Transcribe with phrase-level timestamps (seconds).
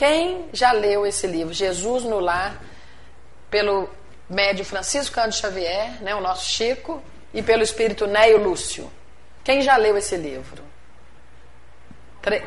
[0.00, 2.58] Quem já leu esse livro, Jesus no Lar,
[3.50, 3.86] pelo
[4.30, 7.02] médio Francisco Cândido Xavier, né, o nosso Chico,
[7.34, 8.90] e pelo espírito Neio Lúcio?
[9.44, 10.64] Quem já leu esse livro?
[12.22, 12.42] Tre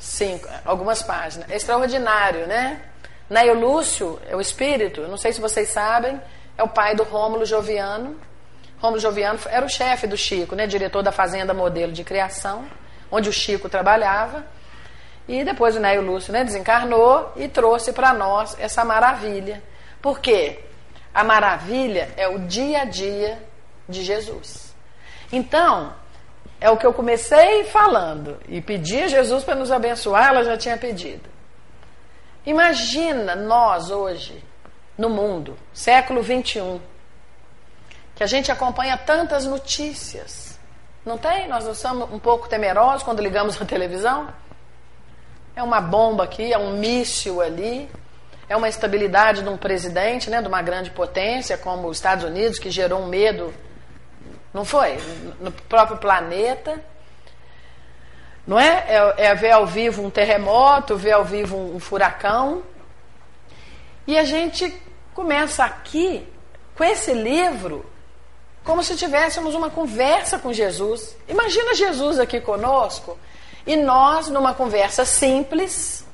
[0.00, 1.48] Cinco, algumas páginas.
[1.48, 2.82] É extraordinário, né?
[3.30, 6.20] Neio Lúcio é o espírito, não sei se vocês sabem,
[6.58, 8.18] é o pai do Rômulo Joviano.
[8.80, 10.66] Rômulo Joviano era o chefe do Chico, né?
[10.66, 12.66] Diretor da Fazenda Modelo de Criação,
[13.12, 14.55] onde o Chico trabalhava.
[15.28, 19.62] E depois o Neio Lúcio né, desencarnou e trouxe para nós essa maravilha.
[20.00, 20.60] Por quê?
[21.12, 23.42] A maravilha é o dia a dia
[23.88, 24.74] de Jesus.
[25.32, 25.92] Então,
[26.60, 30.56] é o que eu comecei falando e pedi a Jesus para nos abençoar, ela já
[30.56, 31.28] tinha pedido.
[32.44, 34.42] Imagina nós hoje,
[34.96, 36.80] no mundo, século 21,
[38.14, 40.58] que a gente acompanha tantas notícias.
[41.04, 41.48] Não tem?
[41.48, 44.28] Nós não somos um pouco temerosos quando ligamos a televisão?
[45.56, 47.90] É uma bomba aqui, é um míssil ali,
[48.46, 52.58] é uma instabilidade de um presidente, né, de uma grande potência como os Estados Unidos,
[52.58, 53.54] que gerou um medo,
[54.52, 54.98] não foi?
[55.40, 56.78] No próprio planeta.
[58.46, 58.84] Não é?
[58.86, 62.62] É, é ver ao vivo um terremoto, ver ao vivo um, um furacão.
[64.06, 64.72] E a gente
[65.14, 66.28] começa aqui,
[66.76, 67.84] com esse livro,
[68.62, 71.16] como se tivéssemos uma conversa com Jesus.
[71.26, 73.18] Imagina Jesus aqui conosco
[73.66, 76.04] e nós numa conversa simples,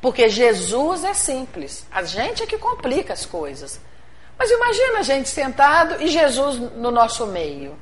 [0.00, 1.86] porque Jesus é simples.
[1.90, 3.80] A gente é que complica as coisas.
[4.38, 7.76] Mas imagina a gente sentado e Jesus no nosso meio.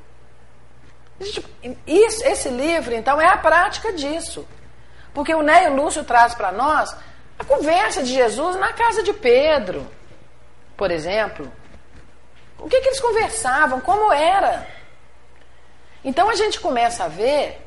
[1.85, 4.47] Isso, esse livro, então, é a prática disso.
[5.13, 6.95] Porque o Neio Lúcio traz para nós
[7.39, 9.87] a conversa de Jesus na casa de Pedro,
[10.75, 11.51] por exemplo.
[12.59, 14.67] O que, que eles conversavam, como era.
[16.03, 17.66] Então a gente começa a ver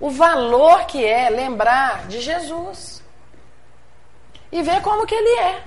[0.00, 3.02] o valor que é lembrar de Jesus
[4.52, 5.64] e ver como que ele é.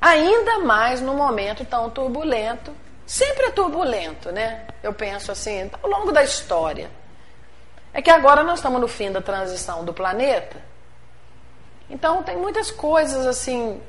[0.00, 2.72] Ainda mais num momento tão turbulento.
[3.06, 4.66] Sempre é turbulento, né?
[4.82, 6.90] Eu penso assim, ao longo da história.
[7.94, 10.60] É que agora nós estamos no fim da transição do planeta.
[11.88, 13.80] Então tem muitas coisas assim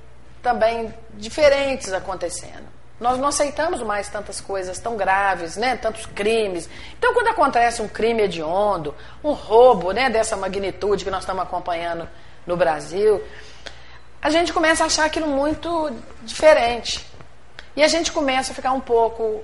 [0.41, 2.76] também diferentes acontecendo.
[2.99, 5.75] Nós não aceitamos mais tantas coisas tão graves, né?
[5.75, 6.67] Tantos crimes.
[6.97, 10.09] Então, quando acontece um crime hediondo, um roubo, né?
[10.09, 12.09] Dessa magnitude que nós estamos acompanhando
[12.45, 13.23] no Brasil,
[14.21, 15.91] a gente começa a achar aquilo muito
[16.23, 17.05] diferente.
[17.75, 19.43] E a gente começa a ficar um pouco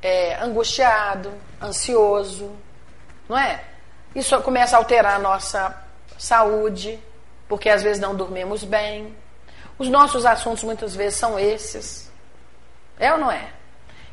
[0.00, 2.52] é, angustiado, ansioso,
[3.28, 3.60] não é?
[4.14, 5.76] Isso começa a alterar a nossa
[6.16, 7.00] saúde,
[7.48, 9.12] porque às vezes não dormimos bem.
[9.76, 12.03] Os nossos assuntos muitas vezes são esses.
[12.98, 13.48] É ou não é?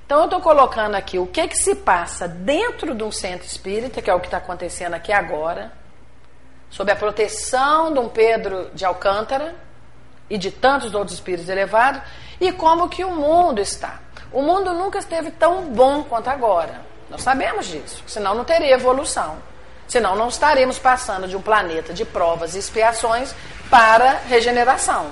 [0.06, 4.02] Então eu estou colocando aqui o que, que se passa dentro de um centro espírita,
[4.02, 5.72] que é o que está acontecendo aqui agora,
[6.70, 9.56] sob a proteção de um Pedro de Alcântara
[10.30, 12.02] e de tantos outros espíritos elevados,
[12.40, 14.00] e como que o mundo está.
[14.32, 16.82] O mundo nunca esteve tão bom quanto agora.
[17.10, 19.38] Nós sabemos disso, senão não teria evolução.
[19.88, 23.36] Senão não estaremos passando de um planeta de provas e expiações
[23.70, 25.10] para regeneração.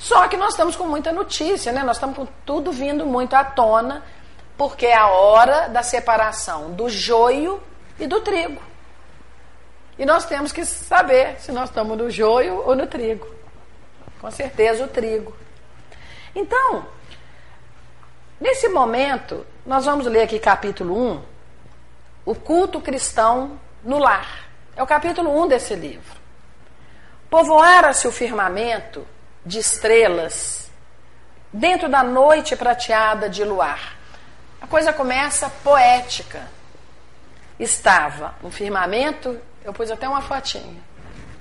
[0.00, 1.82] Só que nós estamos com muita notícia, né?
[1.82, 4.02] Nós estamos com tudo vindo muito à tona,
[4.56, 7.62] porque é a hora da separação do joio
[7.98, 8.62] e do trigo.
[9.98, 13.28] E nós temos que saber se nós estamos no joio ou no trigo.
[14.22, 15.36] Com certeza o trigo.
[16.34, 16.86] Então,
[18.40, 21.22] nesse momento, nós vamos ler aqui capítulo 1,
[22.24, 24.48] o culto cristão no lar.
[24.74, 26.18] É o capítulo 1 desse livro.
[27.28, 29.06] Povoara-se o firmamento
[29.44, 30.70] de estrelas
[31.52, 33.96] dentro da noite prateada de luar.
[34.60, 36.46] A coisa começa poética.
[37.58, 40.82] Estava um firmamento, eu pus até uma fotinha.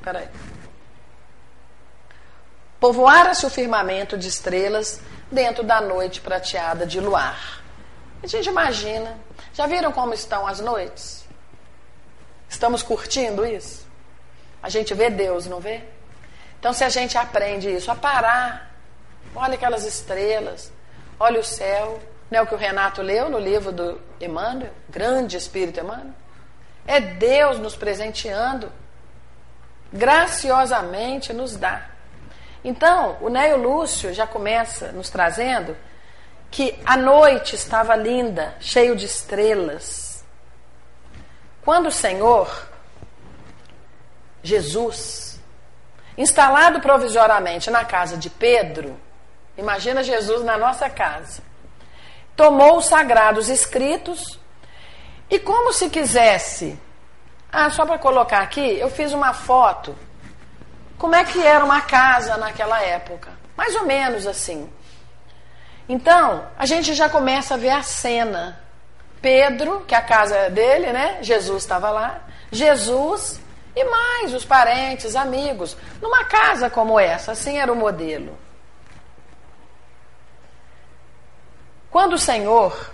[0.02, 0.28] Peraí.
[2.80, 7.62] Povoara-se o firmamento de estrelas dentro da noite prateada de luar.
[8.24, 9.18] A gente imagina.
[9.54, 11.26] Já viram como estão as noites?
[12.48, 13.86] Estamos curtindo isso?
[14.62, 15.84] A gente vê Deus, não vê?
[16.60, 18.72] Então, se a gente aprende isso, a parar,
[19.34, 20.72] olha aquelas estrelas,
[21.18, 25.38] olha o céu, não é o que o Renato leu no livro do Emmanuel, grande
[25.38, 26.14] Espírito Emmanuel?
[26.86, 28.72] É Deus nos presenteando,
[29.92, 31.86] graciosamente nos dá.
[32.64, 35.78] Então, o Neo Lúcio já começa nos trazendo
[36.52, 40.26] que a noite estava linda, cheio de estrelas.
[41.64, 42.68] Quando o Senhor,
[44.42, 45.29] Jesus,
[46.20, 49.00] instalado provisoriamente na casa de Pedro,
[49.58, 51.42] imagina Jesus na nossa casa,
[52.36, 54.38] tomou os sagrados escritos
[55.30, 56.78] e, como se quisesse,
[57.52, 59.96] ah, só para colocar aqui, eu fiz uma foto
[60.98, 63.32] como é que era uma casa naquela época.
[63.56, 64.70] Mais ou menos assim.
[65.88, 68.62] Então, a gente já começa a ver a cena.
[69.22, 71.20] Pedro, que a casa é dele, né?
[71.22, 72.22] Jesus estava lá.
[72.52, 73.40] Jesus
[73.76, 78.38] e mais os parentes, amigos, numa casa como essa, assim era o modelo.
[81.90, 82.94] Quando o Senhor,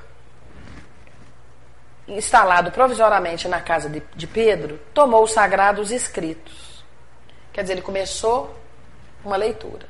[2.07, 6.83] instalado provisoriamente na casa de, de Pedro, tomou os sagrados escritos.
[7.51, 8.55] Quer dizer, ele começou
[9.23, 9.87] uma leitura.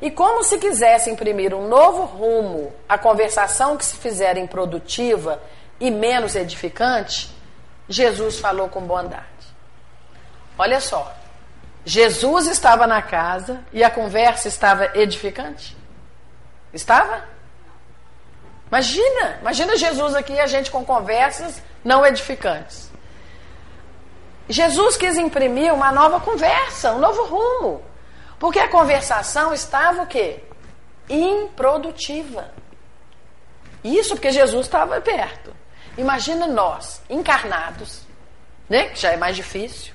[0.00, 5.40] E como se quisesse imprimir um novo rumo à conversação que se fizera improdutiva
[5.78, 7.30] e menos edificante,
[7.88, 9.31] Jesus falou com bondade.
[10.58, 11.14] Olha só,
[11.84, 15.76] Jesus estava na casa e a conversa estava edificante?
[16.72, 17.24] Estava?
[18.68, 22.90] Imagina, imagina Jesus aqui e a gente com conversas não edificantes.
[24.48, 27.82] Jesus quis imprimir uma nova conversa, um novo rumo.
[28.38, 30.42] Porque a conversação estava o quê?
[31.08, 32.50] Improdutiva.
[33.84, 35.54] Isso porque Jesus estava perto.
[35.96, 38.02] Imagina nós, encarnados,
[38.68, 38.88] né?
[38.88, 39.92] Que já é mais difícil.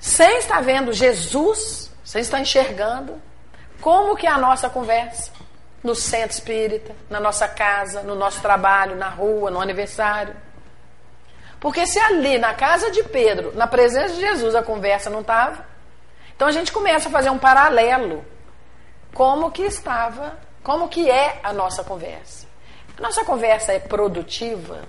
[0.00, 3.22] Sem estar vendo Jesus, sem estar enxergando,
[3.80, 5.30] como que é a nossa conversa?
[5.82, 10.36] no centro espírita, na nossa casa, no nosso trabalho, na rua, no aniversário.
[11.58, 15.66] Porque se ali na casa de Pedro, na presença de Jesus, a conversa não estava,
[16.34, 18.24] então a gente começa a fazer um paralelo.
[19.14, 22.46] Como que estava, como que é a nossa conversa?
[22.96, 24.82] A nossa conversa é produtiva?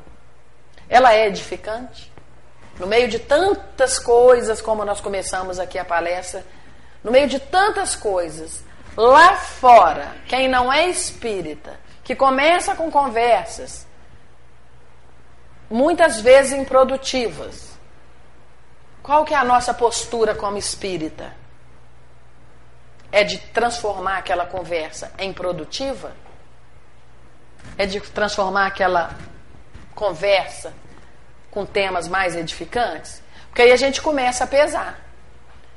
[0.87, 2.10] Ela é edificante?
[2.81, 6.43] No meio de tantas coisas, como nós começamos aqui a palestra,
[7.01, 8.61] no meio de tantas coisas,
[8.95, 13.87] Lá fora, quem não é espírita, que começa com conversas,
[15.69, 17.71] muitas vezes improdutivas,
[19.01, 21.33] qual que é a nossa postura como espírita?
[23.11, 26.13] É de transformar aquela conversa em produtiva?
[27.77, 29.15] É de transformar aquela
[29.95, 30.73] conversa
[31.51, 33.21] com temas mais edificantes?
[33.47, 34.99] Porque aí a gente começa a pesar.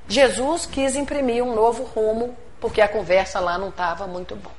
[0.09, 4.53] Jesus quis imprimir um novo rumo porque a conversa lá não estava muito bom.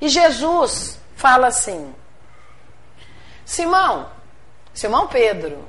[0.00, 1.94] E Jesus fala assim:
[3.44, 4.08] Simão,
[4.72, 5.68] Simão Pedro,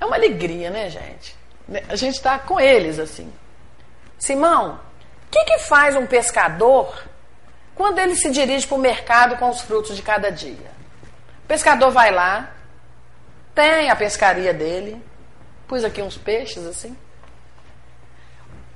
[0.00, 1.36] é uma alegria, né, gente?
[1.88, 3.32] A gente está com eles assim.
[4.18, 4.80] Simão,
[5.26, 7.04] o que, que faz um pescador
[7.74, 10.70] quando ele se dirige para o mercado com os frutos de cada dia?
[11.44, 12.50] O pescador vai lá,
[13.54, 15.02] tem a pescaria dele,
[15.66, 16.96] pus aqui uns peixes assim.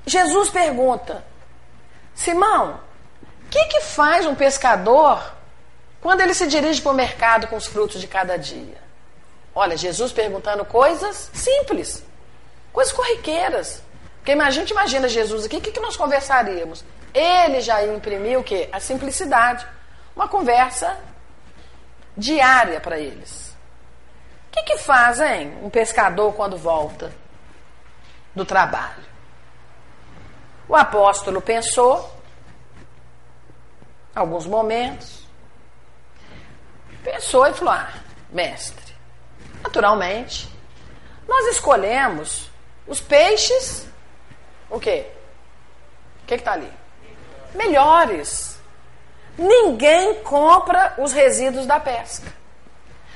[0.07, 1.25] Jesus pergunta:
[2.15, 2.81] Simão,
[3.23, 5.35] o que, que faz um pescador
[6.01, 8.83] quando ele se dirige para o mercado com os frutos de cada dia?
[9.55, 12.03] Olha, Jesus perguntando coisas simples,
[12.73, 13.83] coisas corriqueiras.
[14.17, 16.83] Porque a gente imagina Jesus aqui, o que, que nós conversaríamos?
[17.13, 18.69] Ele já imprimiu o quê?
[18.73, 19.67] A simplicidade.
[20.17, 20.99] Uma conversa
[22.17, 23.44] diária para eles.
[24.55, 27.13] Que, que faz, hein, um pescador quando volta
[28.33, 29.03] do trabalho?
[30.69, 32.09] O apóstolo pensou,
[34.15, 35.27] alguns momentos,
[37.03, 37.93] pensou e falou: Ah,
[38.31, 38.95] mestre,
[39.61, 40.49] naturalmente,
[41.27, 42.49] nós escolhemos
[42.87, 43.89] os peixes,
[44.71, 45.11] o quê?
[46.23, 46.73] O que está ali?
[47.55, 48.55] Melhores.
[49.37, 52.44] Ninguém compra os resíduos da pesca.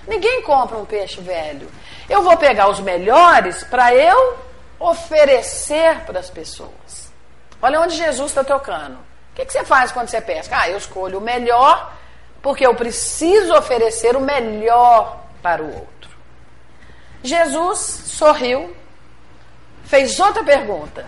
[0.09, 1.71] Ninguém compra um peixe velho.
[2.09, 4.39] Eu vou pegar os melhores para eu
[4.81, 7.13] oferecer para as pessoas.
[7.61, 8.95] Olha onde Jesus está tocando.
[8.95, 10.57] O que, que você faz quando você pesca?
[10.59, 11.93] Ah, eu escolho o melhor
[12.41, 16.11] porque eu preciso oferecer o melhor para o outro.
[17.23, 18.75] Jesus sorriu,
[19.85, 21.07] fez outra pergunta.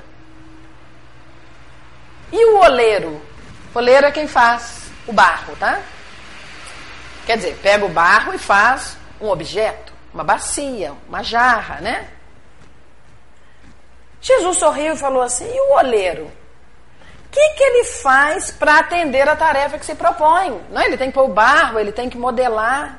[2.33, 3.21] E o oleiro?
[3.75, 5.81] O oleiro é quem faz o barro, tá?
[7.31, 12.09] Quer dizer, pega o barro e faz um objeto, uma bacia, uma jarra, né?
[14.21, 16.25] Jesus sorriu e falou assim: e o oleiro?
[16.25, 20.61] O que, que ele faz para atender a tarefa que se propõe?
[20.71, 22.99] Não, ele tem que pôr o barro, ele tem que modelar.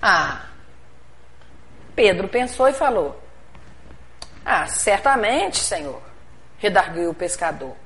[0.00, 0.46] Ah,
[1.94, 3.22] Pedro pensou e falou:
[4.42, 6.00] Ah, certamente, Senhor,
[6.56, 7.76] redarguiu o pescador,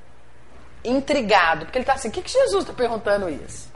[0.85, 3.69] intrigado, porque ele está assim: o que, que Jesus está perguntando isso?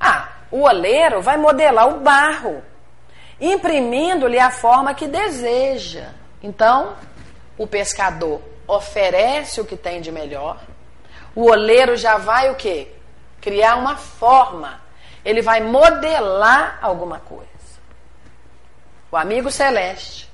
[0.00, 2.62] Ah, o oleiro vai modelar o barro,
[3.40, 6.10] imprimindo-lhe a forma que deseja.
[6.42, 6.96] Então,
[7.56, 10.60] o pescador oferece o que tem de melhor.
[11.34, 12.88] O oleiro já vai o quê?
[13.40, 14.80] Criar uma forma.
[15.24, 17.48] Ele vai modelar alguma coisa.
[19.10, 20.30] O amigo celeste,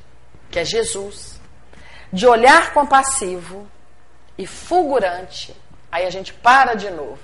[0.50, 1.40] que é Jesus,
[2.12, 3.67] de olhar compassivo
[4.37, 5.57] e fulgurante,
[5.93, 7.19] aí a gente para de novo.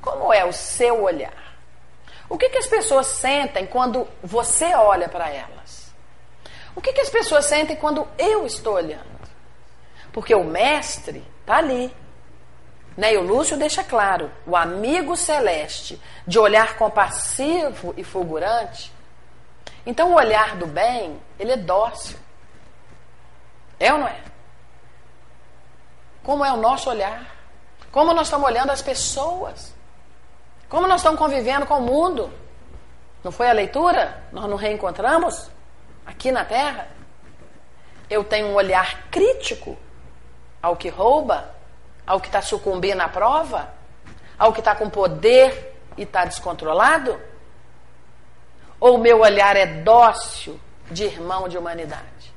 [0.00, 1.43] Como é o seu olhar?
[2.28, 5.92] O que, que as pessoas sentem quando você olha para elas?
[6.74, 9.14] O que, que as pessoas sentem quando eu estou olhando?
[10.12, 11.94] Porque o mestre está ali.
[12.96, 13.14] Né?
[13.14, 18.92] E o Lúcio deixa claro: o amigo celeste, de olhar compassivo e fulgurante.
[19.86, 22.16] Então, o olhar do bem, ele é dócil.
[23.78, 24.20] É ou não é?
[26.22, 27.34] Como é o nosso olhar?
[27.92, 29.73] Como nós estamos olhando as pessoas?
[30.68, 32.32] Como nós estamos convivendo com o mundo?
[33.22, 34.22] Não foi a leitura?
[34.32, 35.50] Nós nos reencontramos
[36.04, 36.88] aqui na Terra?
[38.08, 39.76] Eu tenho um olhar crítico
[40.62, 41.54] ao que rouba,
[42.06, 43.72] ao que está sucumbindo à prova,
[44.38, 47.20] ao que está com poder e está descontrolado?
[48.78, 52.34] Ou meu olhar é dócil de irmão de humanidade?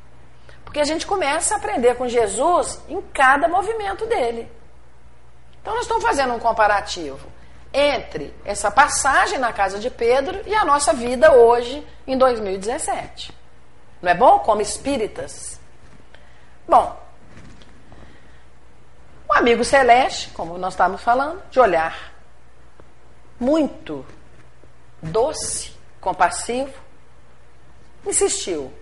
[0.63, 4.49] Porque a gente começa a aprender com Jesus em cada movimento dele.
[5.61, 7.36] Então nós estamos fazendo um comparativo
[7.77, 13.31] entre essa passagem na casa de Pedro e a nossa vida hoje, em 2017.
[14.01, 14.39] Não é bom?
[14.39, 15.59] Como espíritas.
[16.67, 16.99] Bom,
[19.29, 22.13] o amigo celeste, como nós estávamos falando, de olhar
[23.39, 24.03] muito
[25.01, 26.73] doce, compassivo,
[28.05, 28.73] insistiu.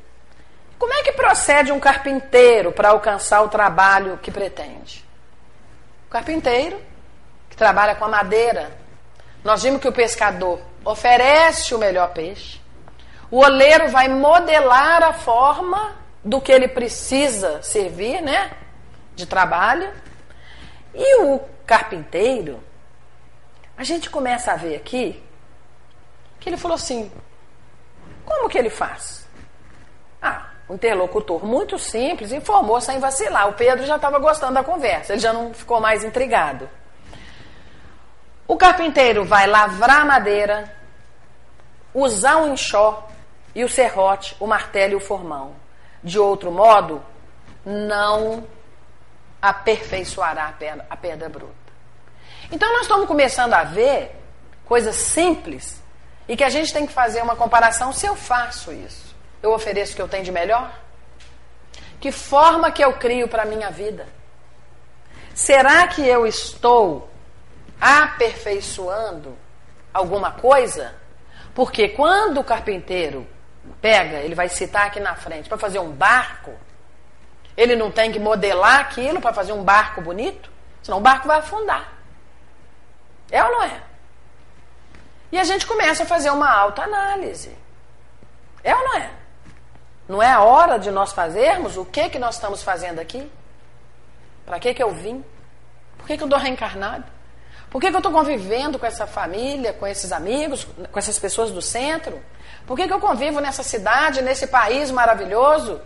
[0.79, 5.03] Como é que procede um carpinteiro para alcançar o trabalho que pretende?
[6.07, 6.79] O carpinteiro,
[7.49, 8.84] que trabalha com a madeira,
[9.45, 12.59] nós vimos que o pescador oferece o melhor peixe,
[13.29, 18.51] o oleiro vai modelar a forma do que ele precisa servir, né?
[19.15, 19.93] De trabalho.
[20.95, 22.59] E o carpinteiro,
[23.77, 25.23] a gente começa a ver aqui
[26.39, 27.11] que ele falou assim:
[28.25, 29.27] como que ele faz?
[30.19, 33.47] Ah, um interlocutor muito simples informou sem vacilar.
[33.49, 36.67] O Pedro já estava gostando da conversa, ele já não ficou mais intrigado.
[38.47, 40.71] O carpinteiro vai lavrar madeira,
[41.93, 43.07] usar o enxó
[43.55, 45.55] e o serrote, o martelo e o formão.
[46.03, 47.01] De outro modo,
[47.65, 48.45] não
[49.41, 51.53] aperfeiçoará a pedra, a pedra bruta.
[52.51, 54.15] Então nós estamos começando a ver
[54.65, 55.81] coisas simples
[56.27, 59.15] e que a gente tem que fazer uma comparação se eu faço isso.
[59.41, 60.71] Eu ofereço o que eu tenho de melhor?
[61.99, 64.07] Que forma que eu crio para a minha vida?
[65.33, 67.09] Será que eu estou
[67.85, 69.37] aperfeiçoando
[69.93, 70.95] alguma coisa?
[71.53, 73.27] Porque quando o carpinteiro
[73.79, 76.51] pega, ele vai citar aqui na frente, para fazer um barco,
[77.55, 80.51] ele não tem que modelar aquilo para fazer um barco bonito?
[80.81, 81.93] Senão o barco vai afundar.
[83.31, 83.81] É ou não é?
[85.31, 87.55] E a gente começa a fazer uma autoanálise.
[88.63, 89.11] É ou não é?
[90.07, 93.31] Não é a hora de nós fazermos o que que nós estamos fazendo aqui?
[94.45, 95.23] Para que que eu vim?
[95.97, 97.05] Por que, que eu estou reencarnado?
[97.75, 101.51] Por que, que eu estou convivendo com essa família, com esses amigos, com essas pessoas
[101.51, 102.21] do centro?
[102.65, 105.81] Por que, que eu convivo nessa cidade, nesse país maravilhoso,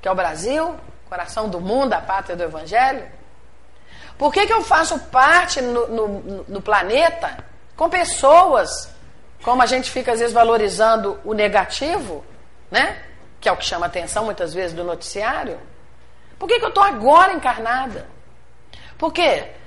[0.00, 0.74] que é o Brasil,
[1.10, 3.06] coração do mundo, a pátria do Evangelho?
[4.16, 7.44] Por que, que eu faço parte no, no, no planeta
[7.76, 8.90] com pessoas,
[9.42, 12.24] como a gente fica às vezes valorizando o negativo,
[12.70, 12.96] né?
[13.38, 15.60] Que é o que chama atenção muitas vezes do noticiário.
[16.38, 18.08] Por que, que eu estou agora encarnada?
[18.96, 19.60] Porque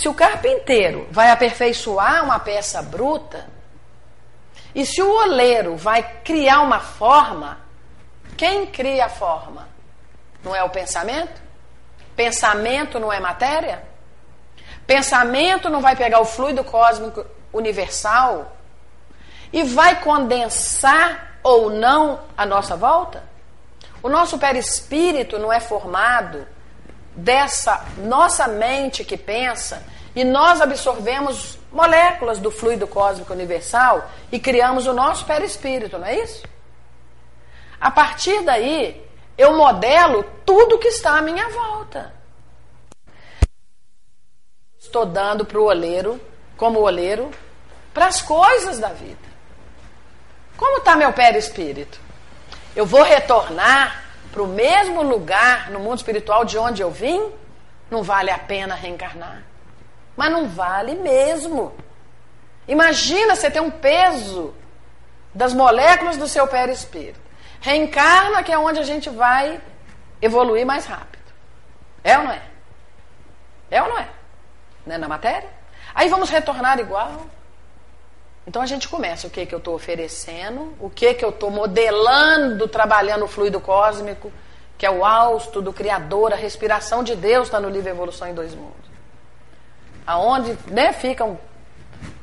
[0.00, 3.46] se o carpinteiro vai aperfeiçoar uma peça bruta,
[4.74, 7.58] e se o oleiro vai criar uma forma,
[8.34, 9.68] quem cria a forma?
[10.42, 11.42] Não é o pensamento?
[12.16, 13.84] Pensamento não é matéria?
[14.86, 18.56] Pensamento não vai pegar o fluido cósmico universal
[19.52, 23.22] e vai condensar ou não a nossa volta?
[24.02, 26.46] O nosso perispírito não é formado
[27.20, 29.84] dessa nossa mente que pensa
[30.14, 36.18] e nós absorvemos moléculas do fluido cósmico universal e criamos o nosso perispírito, não é
[36.18, 36.42] isso?
[37.80, 39.06] A partir daí,
[39.38, 42.12] eu modelo tudo que está à minha volta.
[44.78, 46.20] Estou dando para o oleiro,
[46.56, 47.30] como oleiro,
[47.94, 49.30] para as coisas da vida.
[50.56, 51.98] Como está meu perispírito?
[52.74, 57.32] Eu vou retornar para o mesmo lugar no mundo espiritual de onde eu vim?
[57.90, 59.42] Não vale a pena reencarnar.
[60.16, 61.74] Mas não vale mesmo.
[62.68, 64.54] Imagina você ter um peso
[65.34, 67.20] das moléculas do seu perispírito.
[67.60, 69.60] Reencarna, que é onde a gente vai
[70.22, 71.32] evoluir mais rápido.
[72.02, 72.42] É ou não é?
[73.70, 74.08] É ou não é?
[74.86, 74.98] Né?
[74.98, 75.48] Na matéria?
[75.94, 77.26] Aí vamos retornar igual.
[78.50, 81.52] Então a gente começa o que, que eu estou oferecendo, o que, que eu estou
[81.52, 84.32] modelando, trabalhando o fluido cósmico
[84.76, 88.34] que é o hausto do Criador, a respiração de Deus está no livro Evolução em
[88.34, 88.90] Dois Mundos.
[90.04, 91.38] Aonde né, ficam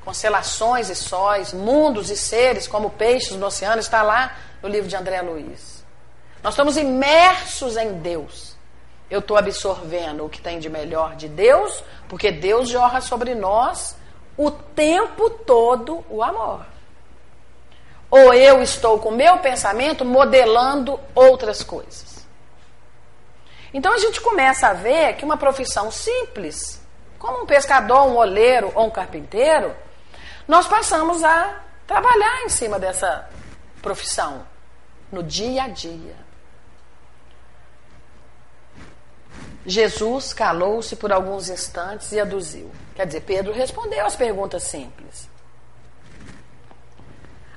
[0.03, 4.97] constelações e sóis, mundos e seres como peixes no oceano, está lá no livro de
[4.97, 5.81] André Luiz.
[6.43, 8.57] Nós estamos imersos em Deus.
[9.09, 13.95] Eu estou absorvendo o que tem de melhor de Deus, porque Deus jorra sobre nós
[14.37, 16.65] o tempo todo o amor.
[18.09, 22.25] Ou eu estou com meu pensamento modelando outras coisas.
[23.73, 26.81] Então a gente começa a ver que uma profissão simples,
[27.19, 29.75] como um pescador, um oleiro ou um carpinteiro,
[30.47, 33.29] nós passamos a trabalhar em cima dessa
[33.81, 34.45] profissão
[35.11, 36.15] no dia a dia.
[39.65, 42.71] Jesus calou-se por alguns instantes e aduziu.
[42.97, 45.29] Quer dizer, Pedro respondeu as perguntas simples.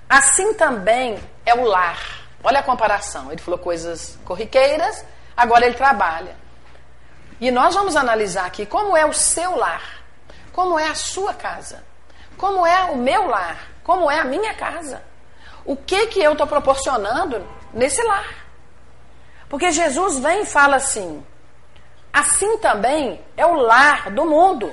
[0.06, 1.98] Assim também é o lar.
[2.44, 3.32] Olha a comparação.
[3.32, 5.02] Ele falou coisas corriqueiras,
[5.34, 6.36] agora ele trabalha.
[7.40, 10.02] E nós vamos analisar aqui como é o seu lar,
[10.52, 11.82] como é a sua casa,
[12.36, 15.02] como é o meu lar, como é a minha casa.
[15.64, 17.42] O que que eu estou proporcionando
[17.72, 18.44] nesse lar?
[19.48, 21.24] Porque Jesus vem e fala assim:
[22.12, 24.70] assim também é o lar do mundo,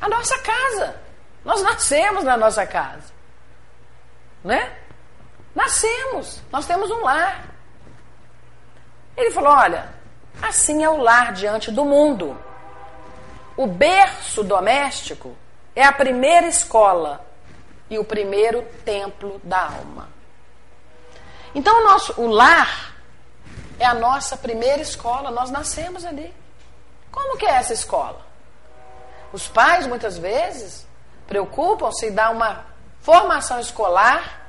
[0.00, 1.00] a nossa casa.
[1.44, 3.16] Nós nascemos na nossa casa
[4.46, 4.72] né?
[5.54, 7.46] Nascemos, nós temos um lar.
[9.16, 9.92] Ele falou: olha,
[10.40, 12.38] assim é o lar diante do mundo.
[13.56, 15.36] O berço doméstico
[15.74, 17.26] é a primeira escola
[17.90, 20.08] e o primeiro templo da alma.
[21.54, 22.94] Então, o, nosso, o lar
[23.78, 26.34] é a nossa primeira escola, nós nascemos ali.
[27.10, 28.25] Como que é essa escola?
[29.36, 30.86] Os pais, muitas vezes,
[31.26, 32.64] preocupam-se em dar uma
[33.02, 34.48] formação escolar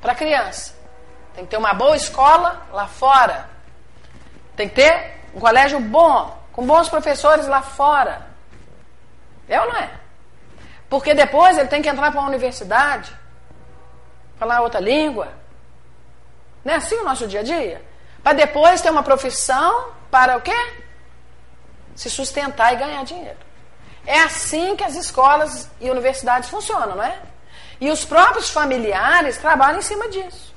[0.00, 0.76] para a criança.
[1.34, 3.50] Tem que ter uma boa escola lá fora.
[4.54, 8.28] Tem que ter um colégio bom, com bons professores lá fora.
[9.48, 9.90] É ou não é?
[10.88, 13.12] Porque depois ele tem que entrar para uma universidade,
[14.38, 15.32] falar outra língua.
[16.64, 17.84] Não é assim o nosso dia a dia?
[18.22, 20.60] Para depois ter uma profissão para o quê?
[21.96, 23.47] Se sustentar e ganhar dinheiro.
[24.08, 27.20] É assim que as escolas e universidades funcionam, não é?
[27.78, 30.54] E os próprios familiares trabalham em cima disso.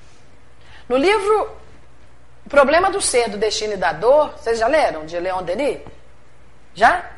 [0.88, 1.52] No livro
[2.46, 5.82] O Problema do Ser, do Destino e da Dor, vocês já leram, de Leon Denis?
[6.74, 7.12] Já?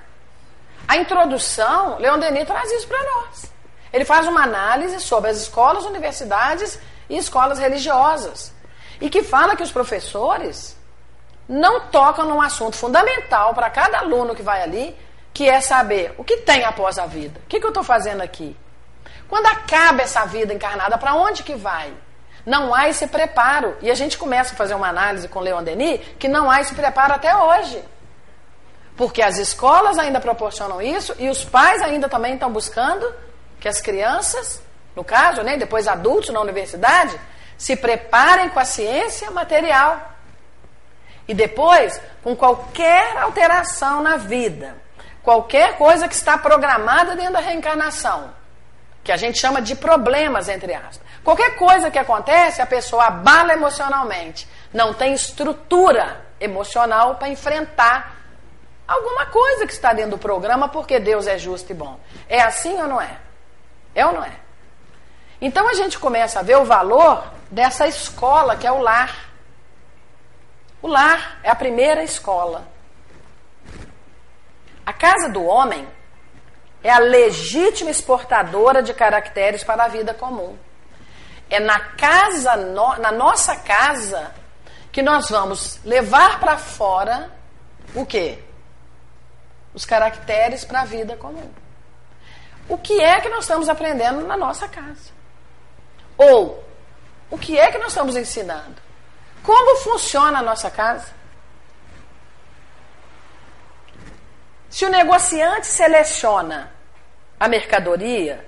[0.88, 3.52] A introdução, Leon Denis traz isso para nós.
[3.93, 8.52] Ele faz uma análise sobre as escolas, universidades e escolas religiosas.
[9.00, 10.76] E que fala que os professores
[11.48, 14.98] não tocam num assunto fundamental para cada aluno que vai ali,
[15.34, 17.39] que é saber o que tem após a vida.
[17.43, 18.56] O que, que eu estou fazendo aqui?
[19.28, 21.91] Quando acaba essa vida encarnada, para onde que vai?
[22.46, 23.76] Não há esse preparo.
[23.82, 26.76] E a gente começa a fazer uma análise com Leon Denis que não há esse
[26.76, 27.84] preparo até hoje.
[28.96, 33.12] Porque as escolas ainda proporcionam isso e os pais ainda também estão buscando
[33.60, 34.62] que as crianças,
[34.96, 37.19] no caso, né, depois adultos na universidade,
[37.58, 40.12] se preparem com a ciência material.
[41.28, 44.83] E depois, com qualquer alteração na vida,
[45.24, 48.32] qualquer coisa que está programada dentro da reencarnação,
[49.04, 51.02] que a gente chama de problemas, entre aspas.
[51.24, 58.18] Qualquer coisa que acontece, a pessoa abala emocionalmente, não tem estrutura emocional para enfrentar
[58.86, 61.98] alguma coisa que está dentro do programa, porque Deus é justo e bom.
[62.28, 63.18] É assim ou não é?
[63.96, 64.34] É ou não é?
[65.40, 69.30] Então a gente começa a ver o valor dessa escola que é o lar.
[70.82, 72.73] O lar é a primeira escola.
[74.86, 75.88] A casa do homem
[76.84, 80.58] é a legítima exportadora de caracteres para a vida comum.
[81.50, 84.32] É na casa, na nossa casa,
[84.91, 87.32] que nós vamos levar para fora
[87.96, 88.39] o quê?
[89.74, 91.50] Os caracteres para a vida comum.
[92.67, 95.12] O que é que nós estamos aprendendo na nossa casa?
[96.17, 96.63] Ou
[97.30, 98.82] o que é que nós estamos ensinando?
[99.41, 101.23] Como funciona a nossa casa?
[104.74, 106.74] Se o negociante seleciona
[107.40, 108.44] a mercadoria,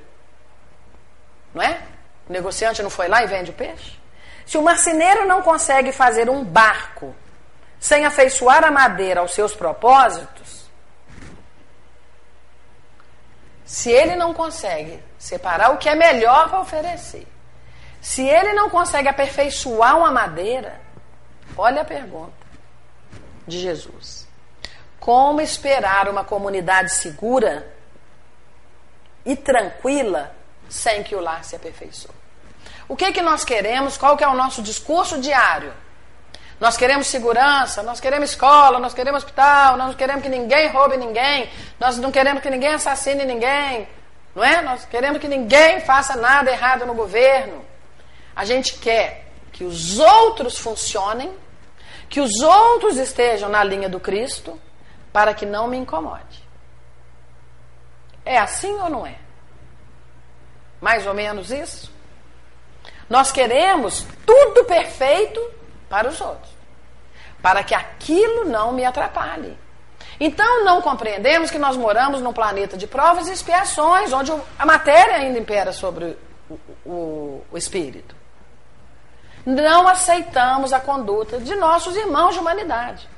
[1.54, 1.80] não é?
[2.28, 4.00] O negociante não foi lá e vende o peixe?
[4.44, 7.16] Se o marceneiro não consegue fazer um barco
[7.80, 10.66] sem afeiçoar a madeira aos seus propósitos,
[13.64, 17.28] se ele não consegue separar o que é melhor para oferecer,
[18.02, 20.82] se ele não consegue aperfeiçoar uma madeira,
[21.56, 22.34] olha a pergunta
[23.46, 24.25] de Jesus.
[25.06, 27.72] Como esperar uma comunidade segura
[29.24, 30.36] e tranquila
[30.68, 32.10] sem que o lar se aperfeiçoe.
[32.88, 33.98] O que, que nós queremos?
[33.98, 35.72] Qual que é o nosso discurso diário?
[36.60, 40.98] Nós queremos segurança, nós queremos escola, nós queremos hospital, nós não queremos que ninguém roube
[40.98, 43.88] ninguém, nós não queremos que ninguém assassine ninguém,
[44.34, 44.64] não é?
[44.64, 47.64] Nós queremos que ninguém faça nada errado no governo.
[48.36, 51.32] A gente quer que os outros funcionem,
[52.10, 54.60] que os outros estejam na linha do Cristo,
[55.16, 56.44] para que não me incomode.
[58.26, 59.16] É assim ou não é?
[60.82, 61.90] Mais ou menos isso?
[63.10, 65.40] Nós queremos tudo perfeito
[65.88, 66.52] para os outros,
[67.42, 69.58] para que aquilo não me atrapalhe.
[70.20, 75.16] Então não compreendemos que nós moramos num planeta de provas e expiações, onde a matéria
[75.16, 76.18] ainda impera sobre
[76.50, 78.14] o, o, o espírito.
[79.46, 83.15] Não aceitamos a conduta de nossos irmãos de humanidade.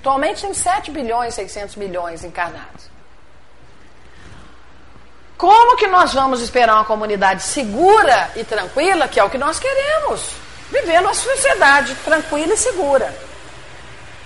[0.00, 2.88] Atualmente tem 7 bilhões e 600 milhões encarnados.
[5.36, 9.58] Como que nós vamos esperar uma comunidade segura e tranquila, que é o que nós
[9.58, 10.32] queremos?
[10.70, 13.14] Viver numa sociedade tranquila e segura.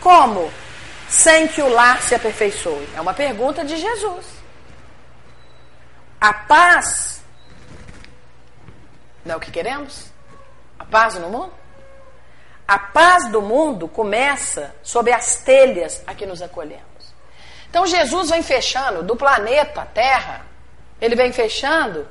[0.00, 0.52] Como?
[1.08, 2.88] Sem que o lar se aperfeiçoe.
[2.94, 4.26] É uma pergunta de Jesus.
[6.20, 7.14] A paz
[9.24, 10.06] não é o que queremos?
[10.78, 11.52] A paz no mundo?
[12.66, 16.85] A paz do mundo começa sob as telhas a que nos acolhemos.
[17.68, 20.55] Então Jesus vem fechando do planeta Terra
[21.00, 22.09] ele vem fechando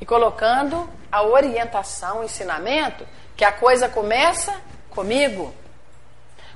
[0.00, 3.04] e colocando a orientação, o ensinamento,
[3.36, 4.54] que a coisa começa
[4.90, 5.52] comigo,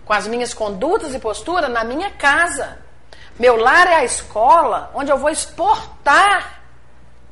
[0.04, 2.78] com as minhas condutas e posturas na minha casa.
[3.38, 6.62] Meu lar é a escola onde eu vou exportar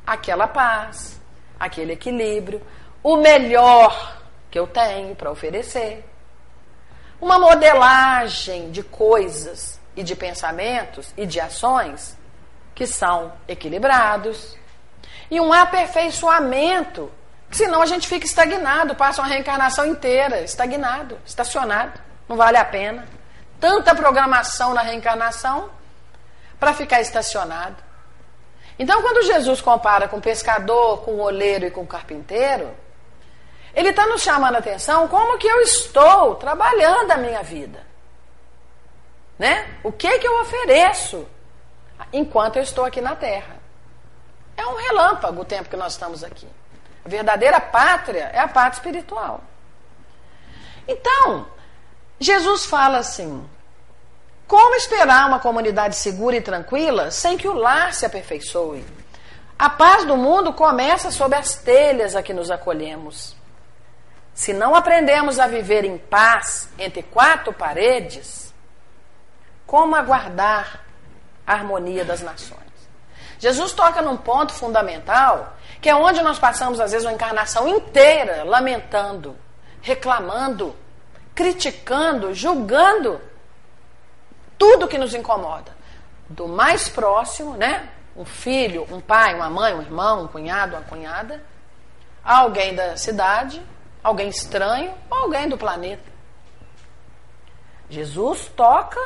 [0.05, 1.19] aquela paz,
[1.59, 2.61] aquele equilíbrio,
[3.03, 4.20] o melhor
[4.51, 6.05] que eu tenho para oferecer.
[7.19, 12.17] Uma modelagem de coisas e de pensamentos e de ações
[12.75, 14.57] que são equilibrados,
[15.29, 17.09] e um aperfeiçoamento,
[17.49, 23.07] senão a gente fica estagnado, passa uma reencarnação inteira estagnado, estacionado, não vale a pena.
[23.59, 25.69] Tanta programação na reencarnação
[26.59, 27.77] para ficar estacionado.
[28.77, 32.75] Então, quando Jesus compara com pescador, com oleiro e com carpinteiro,
[33.73, 37.85] ele está nos chamando a atenção como que eu estou trabalhando a minha vida.
[39.39, 39.79] Né?
[39.83, 41.27] O que que eu ofereço
[42.11, 43.55] enquanto eu estou aqui na Terra.
[44.57, 46.47] É um relâmpago o tempo que nós estamos aqui.
[47.03, 49.41] A verdadeira pátria é a pátria espiritual.
[50.87, 51.47] Então,
[52.19, 53.47] Jesus fala assim:
[54.47, 58.85] como esperar uma comunidade segura e tranquila sem que o lar se aperfeiçoe?
[59.57, 63.35] A paz do mundo começa sob as telhas a que nos acolhemos.
[64.33, 68.53] Se não aprendemos a viver em paz entre quatro paredes,
[69.65, 70.83] como aguardar
[71.45, 72.59] a harmonia das nações.
[73.39, 78.43] Jesus toca num ponto fundamental, que é onde nós passamos, às vezes, uma encarnação inteira
[78.43, 79.35] lamentando,
[79.81, 80.75] reclamando,
[81.33, 83.19] criticando, julgando
[84.57, 85.75] tudo que nos incomoda.
[86.29, 87.89] Do mais próximo, né?
[88.15, 91.43] Um filho, um pai, uma mãe, um irmão, um cunhado, uma cunhada,
[92.23, 93.59] alguém da cidade,
[94.03, 96.11] alguém estranho ou alguém do planeta.
[97.89, 98.99] Jesus toca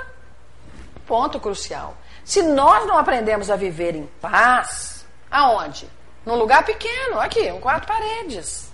[1.06, 1.96] ponto crucial.
[2.24, 5.90] Se nós não aprendemos a viver em paz, aonde?
[6.26, 8.72] Num lugar pequeno, aqui, em quatro paredes.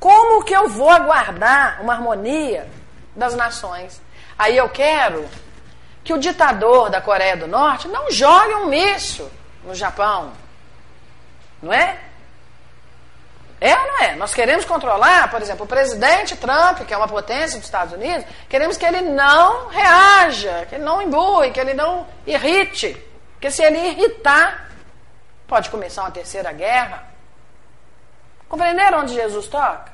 [0.00, 2.68] Como que eu vou aguardar uma harmonia
[3.14, 4.02] das nações?
[4.38, 5.28] Aí eu quero
[6.02, 9.30] que o ditador da Coreia do Norte não jogue um míssil
[9.64, 10.32] no Japão.
[11.62, 11.98] Não é?
[13.64, 14.14] É ou não é?
[14.14, 18.26] Nós queremos controlar, por exemplo, o presidente Trump, que é uma potência dos Estados Unidos,
[18.46, 22.94] queremos que ele não reaja, que ele não embue, que ele não irrite.
[23.32, 24.68] Porque se ele irritar,
[25.48, 27.08] pode começar uma terceira guerra.
[28.50, 29.90] Compreenderam onde Jesus toca?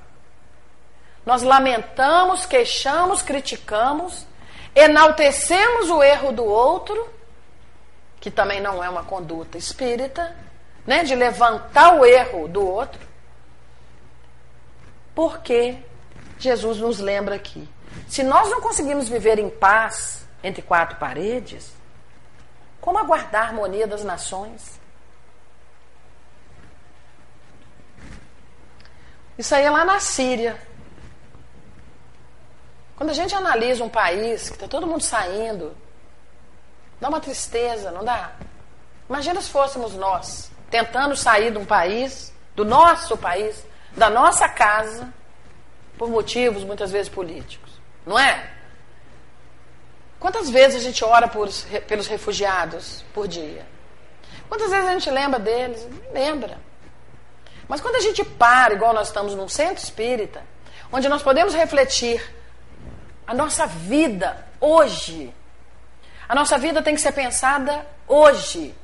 [1.24, 4.26] Nós lamentamos, queixamos, criticamos,
[4.74, 7.08] enaltecemos o erro do outro,
[8.18, 10.36] que também não é uma conduta espírita,
[10.84, 13.09] né, de levantar o erro do outro
[15.20, 15.76] porque
[16.38, 17.68] Jesus nos lembra aqui.
[18.08, 21.74] Se nós não conseguimos viver em paz entre quatro paredes,
[22.80, 24.80] como aguardar a harmonia das nações?
[29.36, 30.58] Isso aí é lá na Síria.
[32.96, 35.76] Quando a gente analisa um país que está todo mundo saindo,
[36.98, 38.32] dá uma tristeza, não dá?
[39.06, 45.12] Imagina se fôssemos nós, tentando sair de um país, do nosso país, da nossa casa
[45.98, 47.70] por motivos muitas vezes políticos.
[48.06, 48.50] Não é?
[50.18, 51.48] Quantas vezes a gente ora por,
[51.86, 53.66] pelos refugiados por dia?
[54.48, 55.88] Quantas vezes a gente lembra deles?
[56.12, 56.58] Lembra.
[57.68, 60.42] Mas quando a gente para, igual nós estamos num centro espírita,
[60.92, 62.22] onde nós podemos refletir
[63.26, 65.32] a nossa vida hoje.
[66.28, 68.74] A nossa vida tem que ser pensada hoje.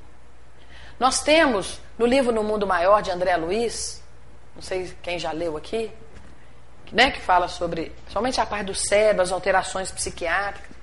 [0.99, 4.03] Nós temos no livro No Mundo Maior de André Luiz,
[4.57, 5.93] não sei quem já leu aqui,
[6.91, 10.75] né, que fala sobre somente a parte do cérebro, as alterações psiquiátricas.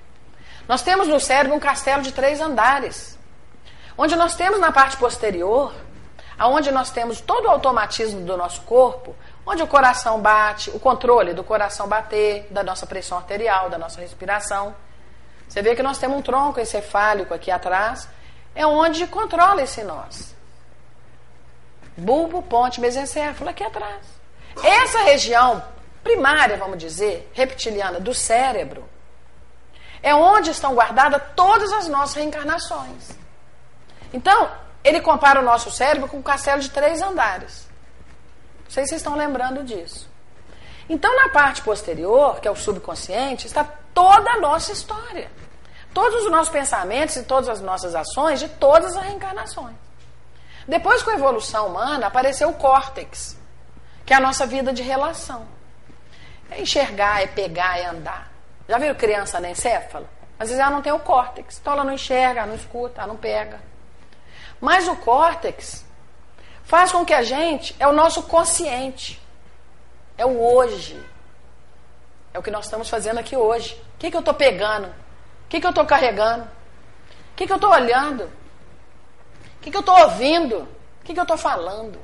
[0.68, 3.18] Nós temos no cérebro um castelo de três andares,
[3.98, 5.74] onde nós temos na parte posterior,
[6.38, 9.14] aonde nós temos todo o automatismo do nosso corpo,
[9.46, 14.00] onde o coração bate, o controle do coração bater, da nossa pressão arterial, da nossa
[14.00, 14.74] respiração.
[15.48, 18.08] Você vê que nós temos um tronco encefálico aqui atrás,
[18.54, 20.33] é onde controla esse nós.
[21.96, 24.02] Bulbo, ponte, mesencéfalo aqui atrás.
[24.62, 25.62] Essa região
[26.02, 28.84] primária, vamos dizer, reptiliana do cérebro,
[30.02, 33.10] é onde estão guardadas todas as nossas reencarnações.
[34.12, 34.50] Então,
[34.84, 37.66] ele compara o nosso cérebro com um castelo de três andares.
[38.64, 40.08] Não sei se vocês estão lembrando disso.
[40.88, 45.30] Então, na parte posterior, que é o subconsciente, está toda a nossa história.
[45.94, 49.76] Todos os nossos pensamentos e todas as nossas ações de todas as reencarnações.
[50.66, 53.36] Depois, com a evolução humana, apareceu o córtex,
[54.04, 55.46] que é a nossa vida de relação.
[56.50, 58.30] É enxergar, é pegar, é andar.
[58.68, 60.08] Já viram criança anencéfala?
[60.38, 63.08] Às vezes ela não tem o córtex, então ela não enxerga, ela não escuta, ela
[63.08, 63.60] não pega.
[64.60, 65.84] Mas o córtex
[66.64, 69.20] faz com que a gente, é o nosso consciente,
[70.16, 71.00] é o hoje.
[72.32, 73.74] É o que nós estamos fazendo aqui hoje.
[73.94, 74.88] O que, que eu estou pegando?
[74.88, 76.44] O que, que eu estou carregando?
[76.44, 78.30] O que, que eu estou olhando?
[79.64, 80.58] Que, que eu estou ouvindo?
[80.58, 81.98] O que, que eu estou falando?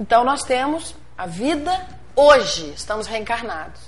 [0.00, 3.80] Então nós temos a vida hoje, estamos reencarnados.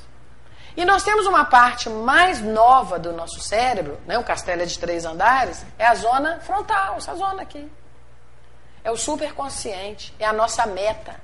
[0.76, 4.78] E nós temos uma parte mais nova do nosso cérebro, né, o castelo é de
[4.78, 7.68] três andares, é a zona frontal, essa zona aqui.
[8.84, 11.20] É o superconsciente, é a nossa meta,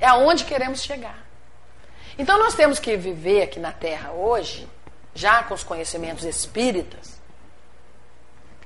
[0.00, 1.24] é aonde queremos chegar.
[2.18, 4.68] Então nós temos que viver aqui na Terra hoje,
[5.14, 7.19] já com os conhecimentos espíritas,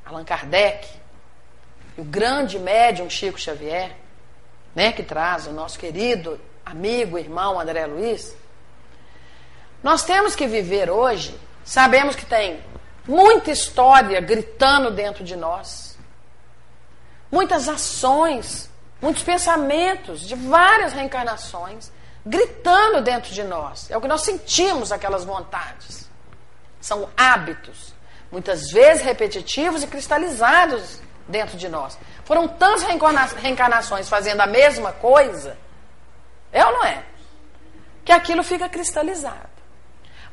[0.05, 0.89] Allan Kardec,
[1.97, 3.97] e o grande médium Chico Xavier,
[4.75, 8.37] né, que traz o nosso querido amigo, irmão André Luiz,
[9.83, 12.61] nós temos que viver hoje, sabemos que tem
[13.07, 15.99] muita história gritando dentro de nós,
[17.31, 21.93] muitas ações, muitos pensamentos de várias reencarnações
[22.25, 23.91] gritando dentro de nós.
[23.91, 26.09] É o que nós sentimos aquelas vontades.
[26.81, 27.94] São hábitos,
[28.35, 31.97] muitas vezes repetitivos e cristalizados dentro de nós.
[32.25, 32.83] Foram tantas
[33.37, 35.57] reencarnações fazendo a mesma coisa,
[36.51, 37.05] é ou não é?
[38.05, 39.55] Que aquilo fica cristalizado.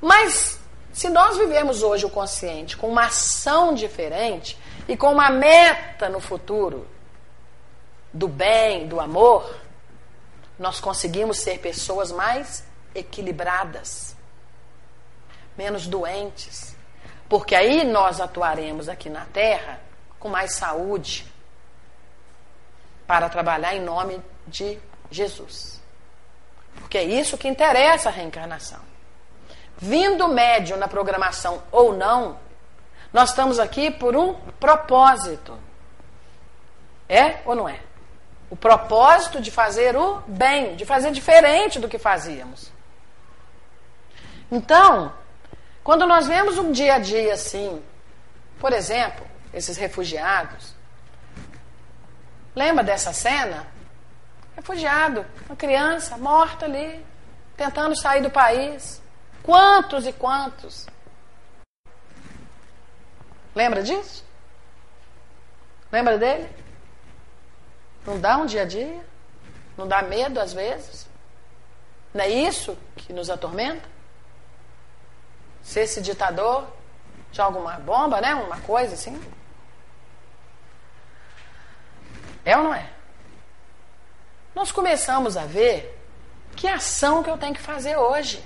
[0.01, 0.59] Mas
[0.91, 6.19] se nós vivemos hoje o consciente com uma ação diferente e com uma meta no
[6.19, 6.87] futuro
[8.11, 9.57] do bem, do amor,
[10.57, 12.63] nós conseguimos ser pessoas mais
[12.95, 14.15] equilibradas,
[15.55, 16.80] menos doentes.
[17.31, 19.79] Porque aí nós atuaremos aqui na Terra
[20.19, 21.25] com mais saúde
[23.07, 24.77] para trabalhar em nome de
[25.09, 25.81] Jesus.
[26.75, 28.91] Porque é isso que interessa a reencarnação
[29.77, 32.37] vindo médio na programação ou não,
[33.11, 35.57] nós estamos aqui por um propósito.
[37.09, 37.79] É ou não é?
[38.49, 42.71] O propósito de fazer o bem, de fazer diferente do que fazíamos.
[44.51, 45.11] Então,
[45.91, 47.83] quando nós vemos um dia a dia assim,
[48.61, 50.73] por exemplo, esses refugiados,
[52.55, 53.67] lembra dessa cena?
[54.55, 57.05] Refugiado, uma criança morta ali,
[57.57, 59.01] tentando sair do país.
[59.43, 60.87] Quantos e quantos?
[63.53, 64.23] Lembra disso?
[65.91, 66.49] Lembra dele?
[68.07, 69.03] Não dá um dia a dia?
[69.77, 71.05] Não dá medo às vezes?
[72.13, 73.90] Não é isso que nos atormenta?
[75.63, 76.67] Se esse ditador
[77.31, 78.35] joga uma bomba, né?
[78.35, 79.19] Uma coisa assim?
[82.43, 82.89] É ou não é?
[84.55, 85.97] Nós começamos a ver
[86.55, 88.43] que ação que eu tenho que fazer hoje.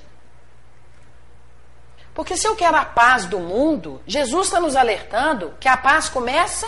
[2.14, 6.08] Porque se eu quero a paz do mundo, Jesus está nos alertando que a paz
[6.08, 6.68] começa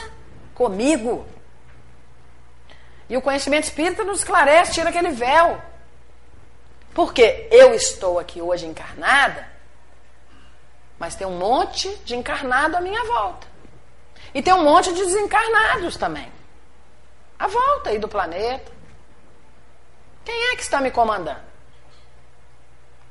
[0.53, 1.25] comigo.
[3.09, 5.61] E o conhecimento espírita nos esclarece, tira aquele véu.
[6.93, 9.47] Porque eu estou aqui hoje encarnada,
[10.99, 13.47] mas tem um monte de encarnado à minha volta.
[14.33, 16.31] E tem um monte de desencarnados também.
[17.37, 18.71] À volta aí do planeta.
[20.25, 21.47] Quem é que está me comandando?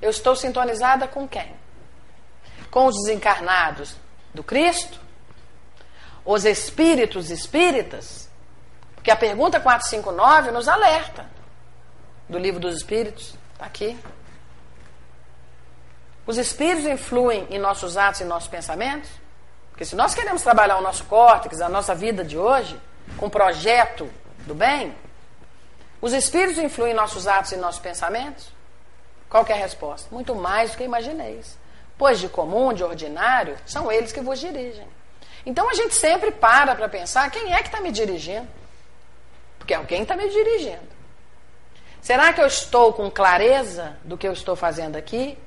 [0.01, 1.57] Eu estou sintonizada com quem?
[2.77, 3.97] com os desencarnados
[4.35, 5.01] do Cristo,
[6.27, 8.29] os espíritos espíritas,
[8.95, 11.27] porque a pergunta 459 nos alerta
[12.29, 13.35] do livro dos Espíritos.
[13.55, 13.99] Está aqui.
[16.27, 19.09] Os espíritos influem em nossos atos e nossos pensamentos?
[19.71, 22.81] Porque se nós queremos trabalhar o nosso córtex, a nossa vida de hoje,
[23.17, 24.11] com um projeto
[24.47, 24.95] do bem,
[26.01, 28.49] os espíritos influem em nossos atos e nossos pensamentos?
[29.29, 30.09] Qual é a resposta?
[30.11, 31.59] Muito mais do que imagineis.
[31.99, 34.87] Pois de comum, de ordinário, são eles que vos dirigem.
[35.45, 38.49] Então a gente sempre para para pensar quem é que está me dirigindo.
[39.59, 40.97] Porque alguém está me dirigindo.
[42.01, 45.39] Será que eu estou com clareza do que eu estou fazendo aqui,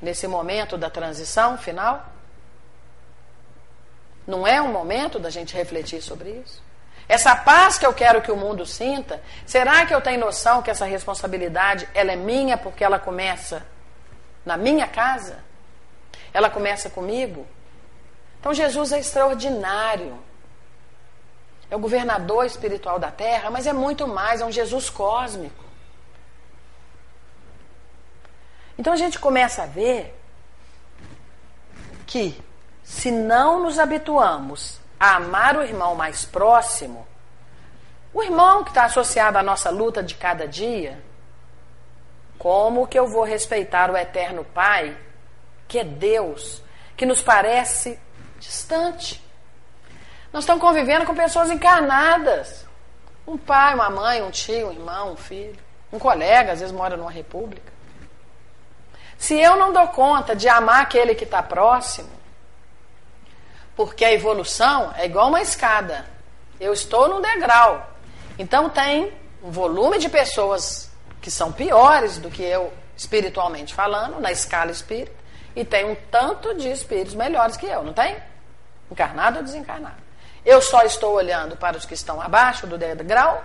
[0.00, 2.04] nesse momento da transição final?
[4.26, 6.62] Não é um momento da gente refletir sobre isso?
[7.08, 10.70] Essa paz que eu quero que o mundo sinta, será que eu tenho noção que
[10.70, 13.66] essa responsabilidade ela é minha porque ela começa
[14.44, 15.38] na minha casa?
[16.34, 17.46] Ela começa comigo?
[18.38, 20.18] Então Jesus é extraordinário.
[21.70, 25.64] É o governador espiritual da terra, mas é muito mais, é um Jesus cósmico.
[28.78, 30.14] Então a gente começa a ver
[32.06, 32.40] que
[32.84, 37.06] se não nos habituamos a amar o irmão mais próximo,
[38.14, 41.02] o irmão que está associado à nossa luta de cada dia,
[42.38, 44.96] como que eu vou respeitar o eterno Pai,
[45.66, 46.62] que é Deus,
[46.96, 47.98] que nos parece
[48.38, 49.22] distante?
[50.32, 52.66] Nós estamos convivendo com pessoas encarnadas.
[53.26, 55.58] Um pai, uma mãe, um tio, um irmão, um filho,
[55.92, 57.77] um colega, às vezes mora numa república.
[59.18, 62.08] Se eu não dou conta de amar aquele que está próximo,
[63.76, 66.06] porque a evolução é igual uma escada.
[66.58, 67.90] Eu estou num degrau.
[68.38, 74.32] Então tem um volume de pessoas que são piores do que eu espiritualmente falando, na
[74.32, 75.16] escala espírita,
[75.54, 78.16] e tem um tanto de espíritos melhores que eu, não tem?
[78.90, 79.96] Encarnado ou desencarnado.
[80.44, 83.44] Eu só estou olhando para os que estão abaixo do degrau?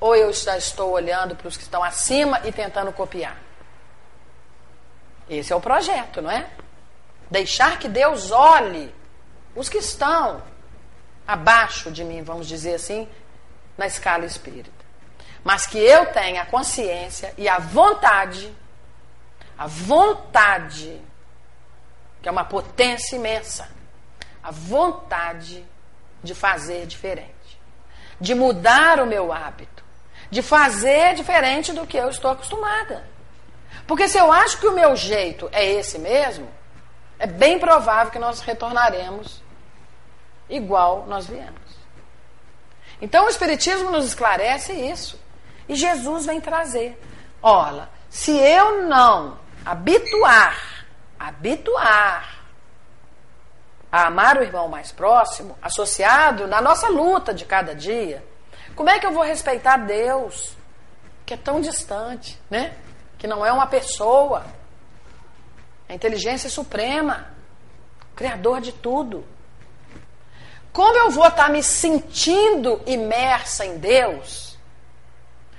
[0.00, 3.36] Ou eu já estou olhando para os que estão acima e tentando copiar?
[5.28, 6.48] Esse é o projeto, não é?
[7.30, 8.94] Deixar que Deus olhe
[9.54, 10.42] os que estão
[11.26, 13.08] abaixo de mim, vamos dizer assim,
[13.76, 14.70] na escala espírita.
[15.44, 18.54] Mas que eu tenha a consciência e a vontade,
[19.56, 21.00] a vontade,
[22.20, 23.68] que é uma potência imensa,
[24.42, 25.64] a vontade
[26.22, 27.60] de fazer diferente,
[28.20, 29.82] de mudar o meu hábito,
[30.30, 33.11] de fazer diferente do que eu estou acostumada.
[33.92, 36.48] Porque se eu acho que o meu jeito é esse mesmo,
[37.18, 39.42] é bem provável que nós retornaremos
[40.48, 41.60] igual nós viemos.
[43.02, 45.20] Então o Espiritismo nos esclarece isso.
[45.68, 46.98] E Jesus vem trazer.
[47.42, 50.86] Olha, se eu não habituar,
[51.20, 52.46] habituar
[53.92, 58.24] a amar o irmão mais próximo, associado na nossa luta de cada dia,
[58.74, 60.56] como é que eu vou respeitar Deus,
[61.26, 62.74] que é tão distante, né?
[63.22, 64.44] Que não é uma pessoa
[65.88, 67.28] a inteligência suprema,
[68.16, 69.24] criador de tudo.
[70.72, 74.58] Como eu vou estar me sentindo imersa em Deus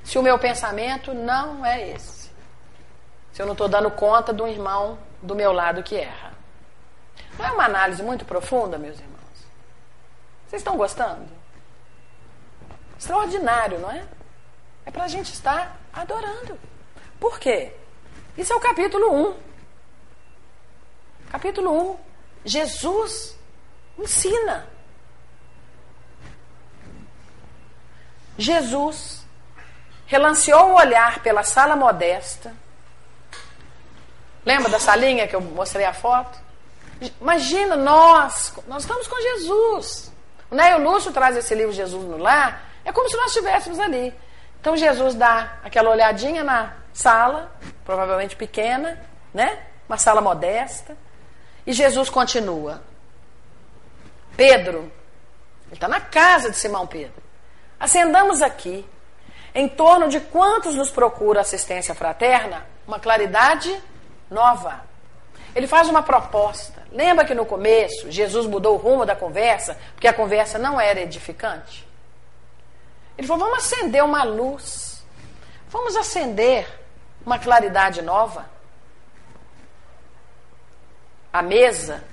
[0.04, 2.30] se o meu pensamento não é esse?
[3.32, 6.34] Se eu não estou dando conta um irmão do meu lado que erra.
[7.40, 9.48] Não é uma análise muito profunda, meus irmãos?
[10.48, 11.30] Vocês estão gostando?
[13.00, 14.04] Extraordinário, não é?
[14.86, 16.60] É para a gente estar adorando.
[17.24, 17.72] Por quê?
[18.38, 19.36] Isso é o capítulo 1.
[21.32, 21.98] Capítulo 1.
[22.44, 23.40] Jesus
[23.98, 24.68] ensina.
[28.38, 29.26] Jesus
[30.06, 32.54] relanceou o olhar pela sala modesta.
[34.46, 36.38] Lembra da salinha que eu mostrei a foto?
[37.22, 40.12] Imagina nós, nós estamos com Jesus.
[40.52, 44.14] O Neio Lúcio traz esse livro Jesus no Lar, é como se nós estivéssemos ali.
[44.64, 47.52] Então Jesus dá aquela olhadinha na sala,
[47.84, 48.98] provavelmente pequena,
[49.34, 49.60] né?
[49.90, 50.96] Uma sala modesta.
[51.68, 52.82] E Jesus continua.
[54.38, 54.90] Pedro,
[55.66, 57.22] ele está na casa de Simão Pedro.
[57.78, 58.86] Acendamos aqui,
[59.54, 63.78] em torno de quantos nos procura assistência fraterna, uma claridade
[64.32, 64.80] nova.
[65.54, 66.84] Ele faz uma proposta.
[66.90, 71.02] Lembra que no começo Jesus mudou o rumo da conversa, porque a conversa não era
[71.02, 71.86] edificante?
[73.18, 75.04] Ele falou: vamos acender uma luz,
[75.70, 76.68] vamos acender
[77.26, 78.54] uma claridade nova
[81.34, 82.04] a mesa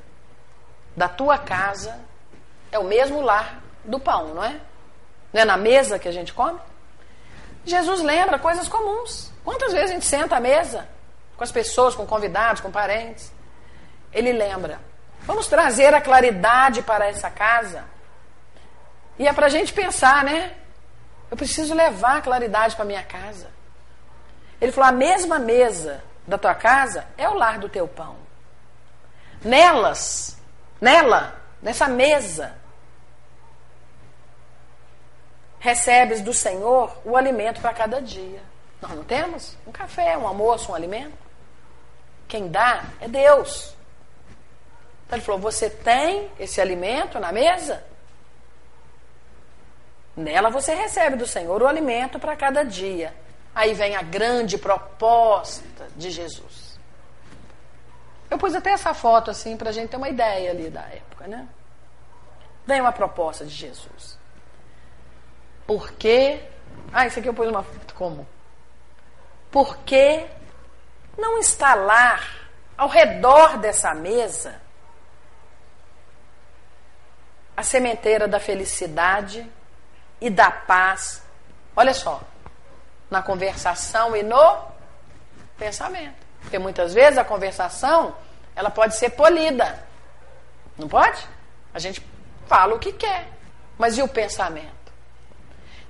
[0.96, 2.00] da tua casa
[2.72, 4.58] é o mesmo lar do pão, não é?
[5.30, 6.58] Não é na mesa que a gente come?
[7.66, 9.30] Jesus lembra coisas comuns.
[9.44, 10.88] Quantas vezes a gente senta à mesa
[11.36, 13.30] com as pessoas, com convidados, com parentes?
[14.10, 14.80] Ele lembra.
[15.20, 17.84] Vamos trazer a claridade para essa casa.
[19.18, 20.56] E é para a gente pensar, né?
[21.30, 23.48] Eu preciso levar a claridade para minha casa.
[24.60, 28.16] Ele falou: a mesma mesa da tua casa é o lar do teu pão.
[29.42, 30.36] Nelas,
[30.80, 32.54] nela, nessa mesa,
[35.58, 38.42] recebes do Senhor o alimento para cada dia.
[38.80, 39.56] Nós não temos?
[39.66, 41.18] Um café, um almoço, um alimento.
[42.26, 43.74] Quem dá é Deus.
[45.06, 47.84] Então ele falou: Você tem esse alimento na mesa?
[50.16, 53.14] Nela você recebe do Senhor o alimento para cada dia.
[53.54, 56.78] Aí vem a grande proposta de Jesus.
[58.30, 61.26] Eu pus até essa foto assim para a gente ter uma ideia ali da época,
[61.26, 61.48] né?
[62.66, 64.18] Vem uma proposta de Jesus.
[65.66, 66.40] Por que.
[66.92, 68.26] Ah, isso aqui eu pus uma foto como?
[69.50, 70.26] Por que
[71.18, 74.60] não instalar ao redor dessa mesa
[77.56, 79.46] a sementeira da felicidade
[80.20, 81.22] e da paz?
[81.76, 82.20] Olha só,
[83.10, 84.58] na conversação e no
[85.58, 86.26] pensamento.
[86.40, 88.14] Porque muitas vezes a conversação
[88.54, 89.82] ela pode ser polida.
[90.76, 91.26] Não pode?
[91.72, 92.04] A gente
[92.46, 93.28] fala o que quer.
[93.78, 94.92] Mas e o pensamento?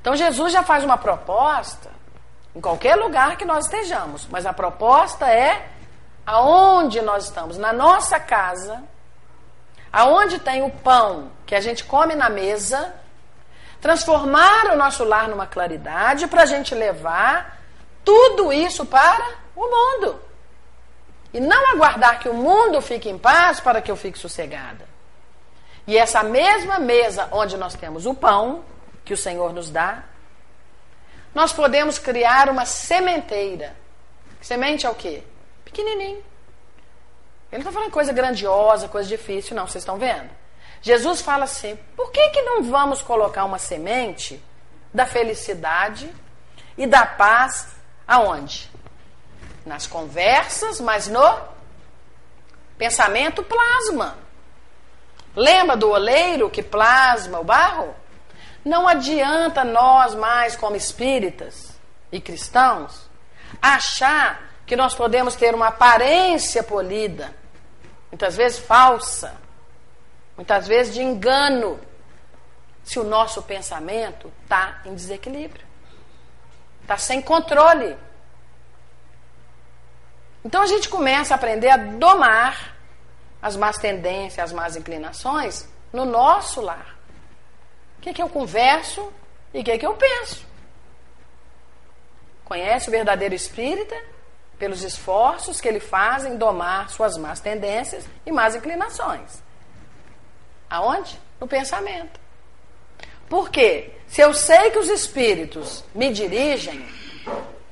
[0.01, 1.91] Então Jesus já faz uma proposta
[2.55, 5.69] em qualquer lugar que nós estejamos, mas a proposta é
[6.27, 8.83] aonde nós estamos, na nossa casa,
[9.93, 12.95] aonde tem o pão que a gente come na mesa,
[13.81, 17.59] transformar o nosso lar numa claridade para a gente levar
[18.05, 20.21] tudo isso para o mundo.
[21.33, 24.89] E não aguardar que o mundo fique em paz para que eu fique sossegada.
[25.87, 28.65] E essa mesma mesa onde nós temos o pão,
[29.05, 30.05] que o Senhor nos dá,
[31.35, 33.77] nós podemos criar uma sementeira.
[34.41, 35.23] Semente é o quê?
[35.65, 36.23] Pequenininho.
[37.53, 40.31] Ele não está falando coisa grandiosa, coisa difícil, não, vocês estão vendo?
[40.83, 44.43] Jesus fala assim: por que, que não vamos colocar uma semente
[44.93, 46.11] da felicidade
[46.77, 47.69] e da paz
[48.07, 48.71] aonde?
[49.65, 51.39] Nas conversas, mas no
[52.79, 54.17] pensamento plasma.
[55.37, 57.95] Lembra do oleiro que plasma o barro?
[58.65, 61.79] Não adianta nós, mais como espíritas
[62.11, 63.09] e cristãos,
[63.61, 67.35] achar que nós podemos ter uma aparência polida,
[68.11, 69.35] muitas vezes falsa,
[70.41, 71.79] muitas vezes de engano,
[72.83, 75.67] se o nosso pensamento está em desequilíbrio,
[76.81, 77.95] está sem controle.
[80.43, 82.75] Então a gente começa a aprender a domar
[83.43, 86.97] as más tendências, as más inclinações no nosso lar.
[87.99, 89.13] O que, que eu converso
[89.53, 90.47] e o que, que eu penso.
[92.47, 93.95] Conhece o verdadeiro espírita
[94.59, 99.50] pelos esforços que ele faz em domar suas más tendências e más inclinações.
[100.71, 101.19] Aonde?
[101.41, 102.21] No pensamento.
[103.29, 103.93] Por quê?
[104.07, 106.87] Se eu sei que os espíritos me dirigem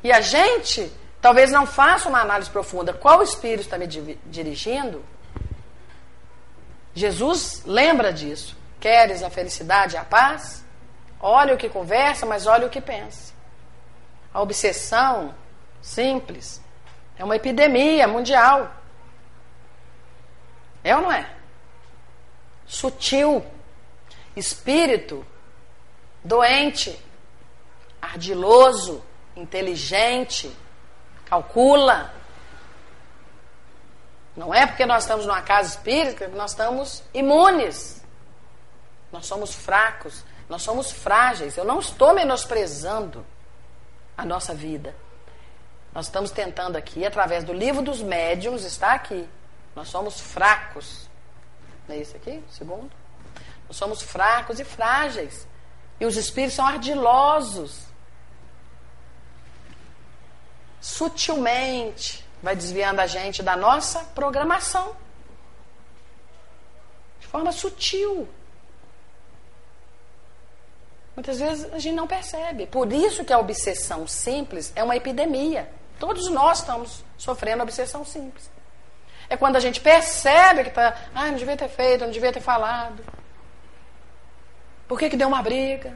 [0.02, 5.04] e a gente talvez não faça uma análise profunda qual espírito está me dirigindo,
[6.94, 8.56] Jesus lembra disso.
[8.80, 10.64] Queres a felicidade e a paz?
[11.20, 13.32] Olha o que conversa, mas olha o que pensa.
[14.32, 15.34] A obsessão
[15.82, 16.60] simples
[17.16, 18.72] é uma epidemia mundial.
[20.84, 21.37] É ou não é?
[22.68, 23.44] Sutil,
[24.36, 25.26] espírito
[26.22, 27.02] doente,
[28.00, 29.02] ardiloso,
[29.34, 30.54] inteligente,
[31.24, 32.12] calcula.
[34.36, 38.04] Não é porque nós estamos numa casa espírita que nós estamos imunes.
[39.10, 41.56] Nós somos fracos, nós somos frágeis.
[41.56, 43.24] Eu não estou menosprezando
[44.16, 44.94] a nossa vida.
[45.92, 49.28] Nós estamos tentando aqui, através do livro dos médiums, está aqui.
[49.74, 51.07] Nós somos fracos.
[51.88, 52.42] Não é isso aqui?
[52.50, 52.90] Segundo.
[53.66, 55.46] Nós somos fracos e frágeis.
[55.98, 57.80] E os espíritos são ardilosos.
[60.80, 64.94] Sutilmente vai desviando a gente da nossa programação.
[67.20, 68.28] De forma sutil.
[71.16, 72.66] Muitas vezes a gente não percebe.
[72.66, 75.68] Por isso que a obsessão simples é uma epidemia.
[75.98, 78.48] Todos nós estamos sofrendo obsessão simples.
[79.28, 82.40] É quando a gente percebe que está, ah, não devia ter feito, não devia ter
[82.40, 83.04] falado.
[84.86, 85.94] Por que, que deu uma briga?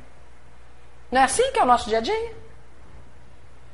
[1.10, 2.36] Não é assim que é o nosso dia a dia?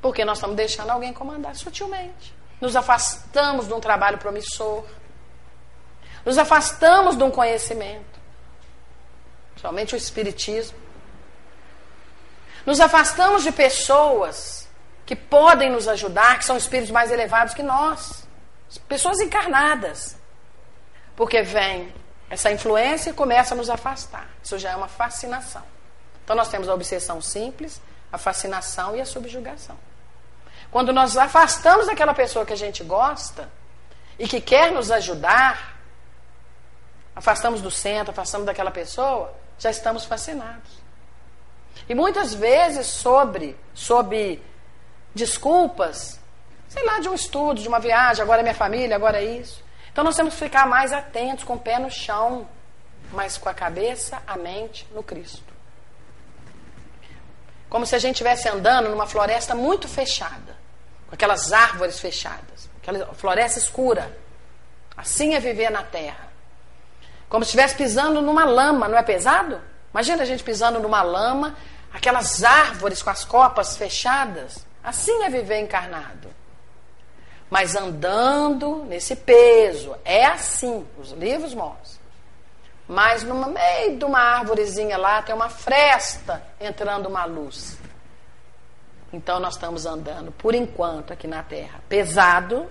[0.00, 2.34] Porque nós estamos deixando alguém comandar sutilmente.
[2.60, 4.84] Nos afastamos de um trabalho promissor.
[6.24, 8.18] Nos afastamos de um conhecimento.
[9.56, 10.78] Somente o Espiritismo.
[12.64, 14.68] Nos afastamos de pessoas
[15.06, 18.27] que podem nos ajudar, que são espíritos mais elevados que nós.
[18.88, 20.16] Pessoas encarnadas.
[21.16, 21.92] Porque vem
[22.30, 24.28] essa influência e começa a nos afastar.
[24.42, 25.64] Isso já é uma fascinação.
[26.22, 27.80] Então nós temos a obsessão simples,
[28.12, 29.76] a fascinação e a subjugação.
[30.70, 33.48] Quando nós afastamos daquela pessoa que a gente gosta
[34.18, 35.78] e que quer nos ajudar,
[37.16, 40.70] afastamos do centro, afastamos daquela pessoa, já estamos fascinados.
[41.88, 44.42] E muitas vezes sobre, sobre
[45.14, 46.17] desculpas,
[46.68, 49.62] sei lá, de um estudo, de uma viagem, agora é minha família, agora é isso.
[49.90, 52.46] Então nós temos que ficar mais atentos, com o pé no chão,
[53.12, 55.52] mas com a cabeça, a mente no Cristo.
[57.68, 60.56] Como se a gente estivesse andando numa floresta muito fechada,
[61.08, 64.16] com aquelas árvores fechadas, aquela floresta escura.
[64.96, 66.28] Assim é viver na terra.
[67.28, 69.60] Como se estivesse pisando numa lama, não é pesado?
[69.92, 71.56] Imagina a gente pisando numa lama,
[71.92, 74.66] aquelas árvores com as copas fechadas.
[74.82, 76.28] Assim é viver encarnado.
[77.50, 81.98] Mas andando nesse peso, é assim, os livros mostram.
[82.86, 87.78] Mas no meio de uma árvorezinha lá tem uma fresta entrando uma luz.
[89.12, 92.70] Então nós estamos andando, por enquanto, aqui na Terra, pesado,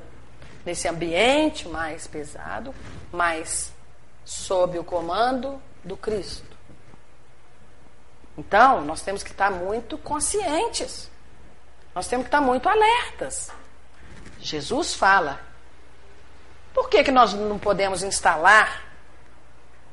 [0.65, 2.73] nesse ambiente mais pesado,
[3.11, 3.71] mas
[4.25, 6.57] sob o comando do Cristo.
[8.37, 11.09] Então, nós temos que estar muito conscientes.
[11.95, 13.49] Nós temos que estar muito alertas.
[14.39, 15.39] Jesus fala.
[16.73, 18.87] Por que, que nós não podemos instalar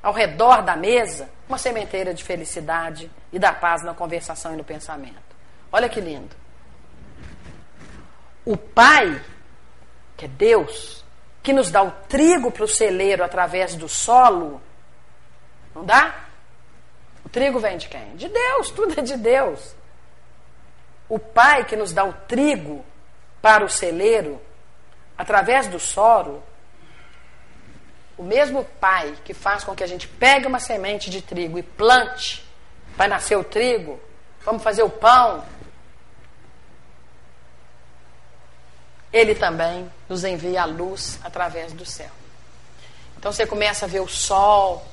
[0.04, 4.62] ao redor da mesa uma sementeira de felicidade e da paz na conversação e no
[4.62, 5.34] pensamento.
[5.72, 6.36] Olha que lindo.
[8.44, 9.18] O Pai,
[10.14, 11.02] que é Deus,
[11.42, 14.60] que nos dá o trigo para o celeiro através do solo,
[15.74, 16.26] não dá?
[17.24, 18.14] O trigo vem de quem?
[18.16, 19.74] De Deus, tudo é de Deus.
[21.08, 22.84] O Pai que nos dá o trigo
[23.44, 24.40] para o celeiro
[25.18, 26.42] através do solo
[28.16, 31.62] o mesmo pai que faz com que a gente pegue uma semente de trigo e
[31.62, 32.42] plante
[32.96, 34.00] para nascer o trigo,
[34.46, 35.44] vamos fazer o pão,
[39.12, 42.12] ele também nos envia a luz através do céu.
[43.18, 44.86] Então você começa a ver o sol.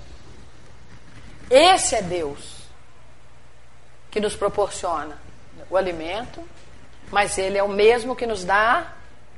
[1.50, 2.66] Esse é Deus
[4.10, 5.18] que nos proporciona
[5.70, 6.46] o alimento,
[7.12, 8.94] mas Ele é o mesmo que nos dá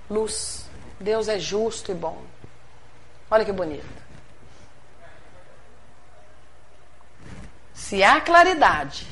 [0.10, 0.66] luz.
[1.00, 2.24] Deus é justo e bom.
[3.30, 4.04] Olha que bonito.
[7.74, 9.08] Se há claridade,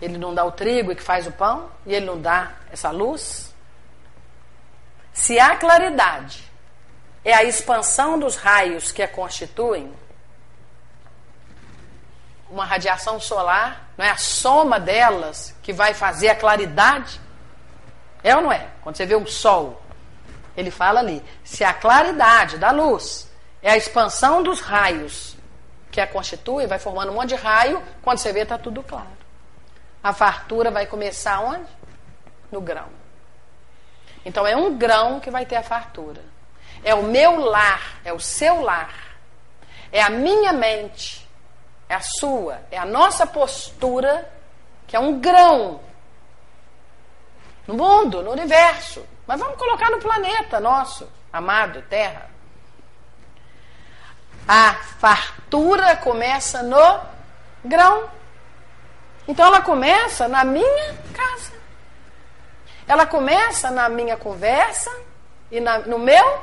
[0.00, 2.90] ele não dá o trigo e que faz o pão, e ele não dá essa
[2.90, 3.54] luz.
[5.12, 6.50] Se há claridade,
[7.24, 9.92] é a expansão dos raios que a constituem.
[12.50, 17.20] Uma radiação solar, não é a soma delas que vai fazer a claridade?
[18.28, 18.66] É ou não é?
[18.82, 19.80] Quando você vê um sol,
[20.54, 23.26] ele fala ali: se a claridade da luz
[23.62, 25.34] é a expansão dos raios
[25.90, 29.16] que a constitui, vai formando um monte de raio, quando você vê está tudo claro.
[30.04, 31.70] A fartura vai começar onde?
[32.52, 32.88] No grão.
[34.26, 36.20] Então é um grão que vai ter a fartura.
[36.84, 38.94] É o meu lar, é o seu lar.
[39.90, 41.26] É a minha mente,
[41.88, 44.30] é a sua, é a nossa postura,
[44.86, 45.80] que é um grão
[47.68, 49.06] no mundo, no universo.
[49.26, 52.30] Mas vamos colocar no planeta nosso, amado, Terra.
[54.48, 57.00] A fartura começa no
[57.62, 58.08] grão.
[59.28, 61.52] Então ela começa na minha casa.
[62.86, 64.90] Ela começa na minha conversa
[65.50, 66.42] e na, no meu.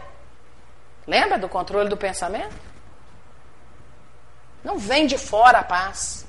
[1.08, 2.56] Lembra do controle do pensamento?
[4.64, 6.25] Não vem de fora a paz.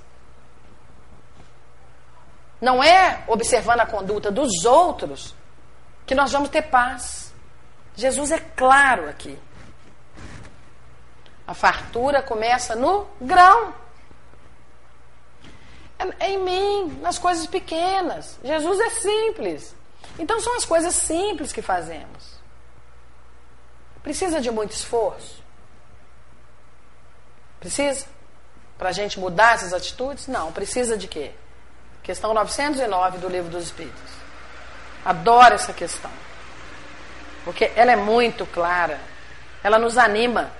[2.60, 5.34] Não é observando a conduta dos outros
[6.06, 7.32] que nós vamos ter paz.
[7.94, 9.38] Jesus é claro aqui.
[11.46, 13.74] A fartura começa no grão.
[15.98, 18.38] É, é em mim, nas coisas pequenas.
[18.42, 19.74] Jesus é simples.
[20.18, 22.36] Então são as coisas simples que fazemos.
[24.02, 25.42] Precisa de muito esforço?
[27.58, 28.06] Precisa?
[28.78, 30.26] Para a gente mudar essas atitudes?
[30.26, 30.52] Não.
[30.52, 31.32] Precisa de quê?
[32.06, 34.12] Questão 909 do Livro dos Espíritos.
[35.04, 36.10] Adoro essa questão.
[37.44, 39.00] Porque ela é muito clara.
[39.60, 40.52] Ela nos anima.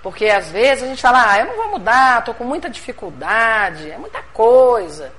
[0.00, 3.90] Porque às vezes a gente fala, ah, eu não vou mudar, estou com muita dificuldade,
[3.90, 5.12] é muita coisa.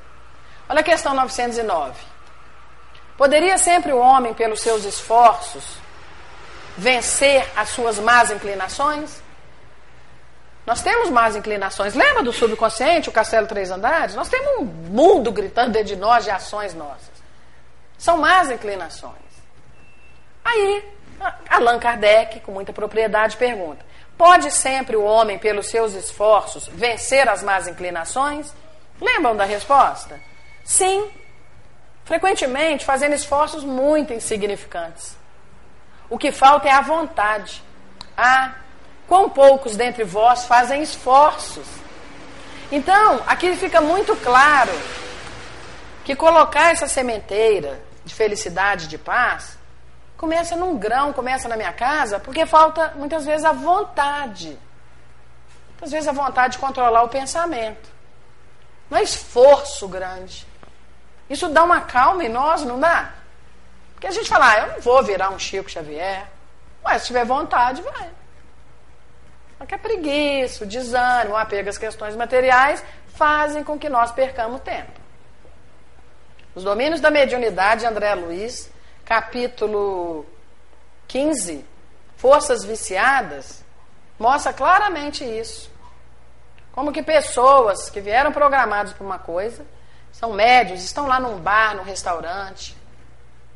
[0.69, 2.01] Olha a questão 909.
[3.17, 5.65] Poderia sempre o homem, pelos seus esforços,
[6.77, 9.22] vencer as suas más inclinações?
[10.65, 11.93] Nós temos más inclinações.
[11.93, 14.15] Lembra do subconsciente, o castelo três andares?
[14.15, 17.11] Nós temos um mundo gritando dentro de nós de ações nossas.
[17.97, 19.13] São más inclinações.
[20.43, 20.83] Aí,
[21.49, 23.85] Allan Kardec, com muita propriedade, pergunta:
[24.17, 28.53] Pode sempre o homem, pelos seus esforços, vencer as más inclinações?
[29.01, 30.19] Lembram da resposta?
[30.63, 31.09] Sim.
[32.05, 35.17] frequentemente fazendo esforços muito insignificantes.
[36.09, 37.63] O que falta é a vontade.
[38.15, 38.53] Ah,
[39.13, 41.67] quão poucos dentre vós fazem esforços.
[42.71, 44.71] Então, aqui fica muito claro
[46.03, 49.55] que colocar essa sementeira de felicidade, de paz,
[50.17, 54.57] começa num grão, começa na minha casa, porque falta muitas vezes a vontade.
[55.73, 57.87] Muitas vezes a vontade de controlar o pensamento.
[58.89, 60.47] Não é esforço grande.
[61.29, 63.11] Isso dá uma calma em nós, não dá?
[63.93, 66.25] Porque a gente fala, ah, eu não vou virar um Chico Xavier.
[66.83, 68.22] Mas se tiver vontade, vai.
[69.63, 72.83] Só que a preguiça, o desânimo, o apego às questões materiais
[73.15, 74.91] fazem com que nós percamos tempo.
[76.53, 78.69] Os domínios da mediunidade, André Luiz,
[79.05, 80.25] capítulo
[81.07, 81.65] 15,
[82.17, 83.63] Forças Viciadas,
[84.19, 85.71] mostra claramente isso.
[86.73, 89.65] Como que pessoas que vieram programadas para uma coisa,
[90.11, 92.75] são médios, estão lá num bar, num restaurante,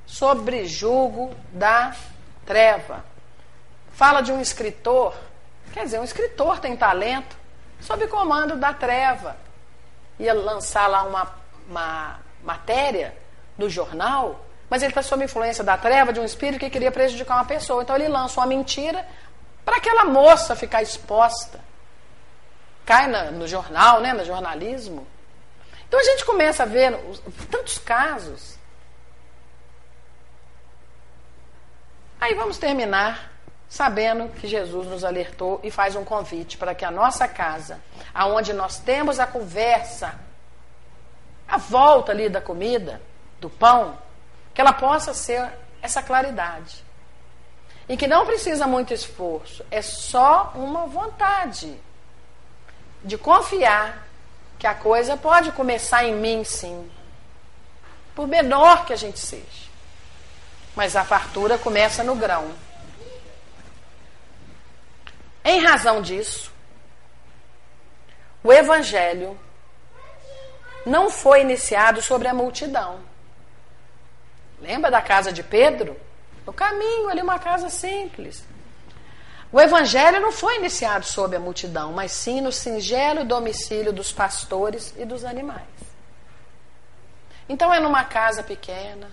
[0.05, 1.93] sobre julgo da
[2.45, 3.03] treva.
[3.91, 5.13] Fala de um escritor,
[5.77, 7.37] quer dizer, um escritor tem talento,
[7.79, 9.37] sob comando da treva.
[10.19, 11.31] Ia lançar lá uma,
[11.69, 13.15] uma matéria
[13.55, 17.35] do jornal, mas ele está sob influência da treva de um espírito que queria prejudicar
[17.35, 17.83] uma pessoa.
[17.83, 19.07] Então ele lança uma mentira
[19.63, 21.59] para aquela moça ficar exposta.
[22.83, 25.05] Cai na, no jornal, né, no jornalismo.
[25.87, 26.97] Então a gente começa a ver
[27.51, 28.57] tantos casos.
[32.19, 33.36] Aí vamos terminar
[33.69, 37.79] sabendo que Jesus nos alertou e faz um convite para que a nossa casa,
[38.13, 40.27] aonde nós temos a conversa
[41.47, 43.01] a volta ali da comida,
[43.39, 43.97] do pão,
[44.53, 45.49] que ela possa ser
[45.81, 46.83] essa claridade.
[47.87, 51.79] E que não precisa muito esforço, é só uma vontade
[53.01, 54.05] de confiar
[54.59, 56.91] que a coisa pode começar em mim, sim,
[58.13, 59.67] por menor que a gente seja.
[60.75, 62.51] Mas a fartura começa no grão.
[65.47, 66.51] Em razão disso,
[68.43, 69.39] o Evangelho
[70.85, 72.99] não foi iniciado sobre a multidão.
[74.59, 75.95] Lembra da casa de Pedro?
[76.45, 78.43] No caminho, ali uma casa simples.
[79.51, 84.93] O evangelho não foi iniciado sob a multidão, mas sim no singelo domicílio dos pastores
[84.97, 85.63] e dos animais.
[87.47, 89.09] Então é numa casa pequena,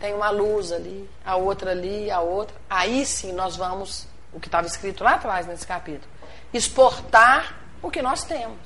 [0.00, 2.56] tem uma luz ali, a outra ali, a outra.
[2.68, 6.10] Aí sim nós vamos, o que estava escrito lá atrás nesse capítulo,
[6.52, 8.58] exportar o que nós temos.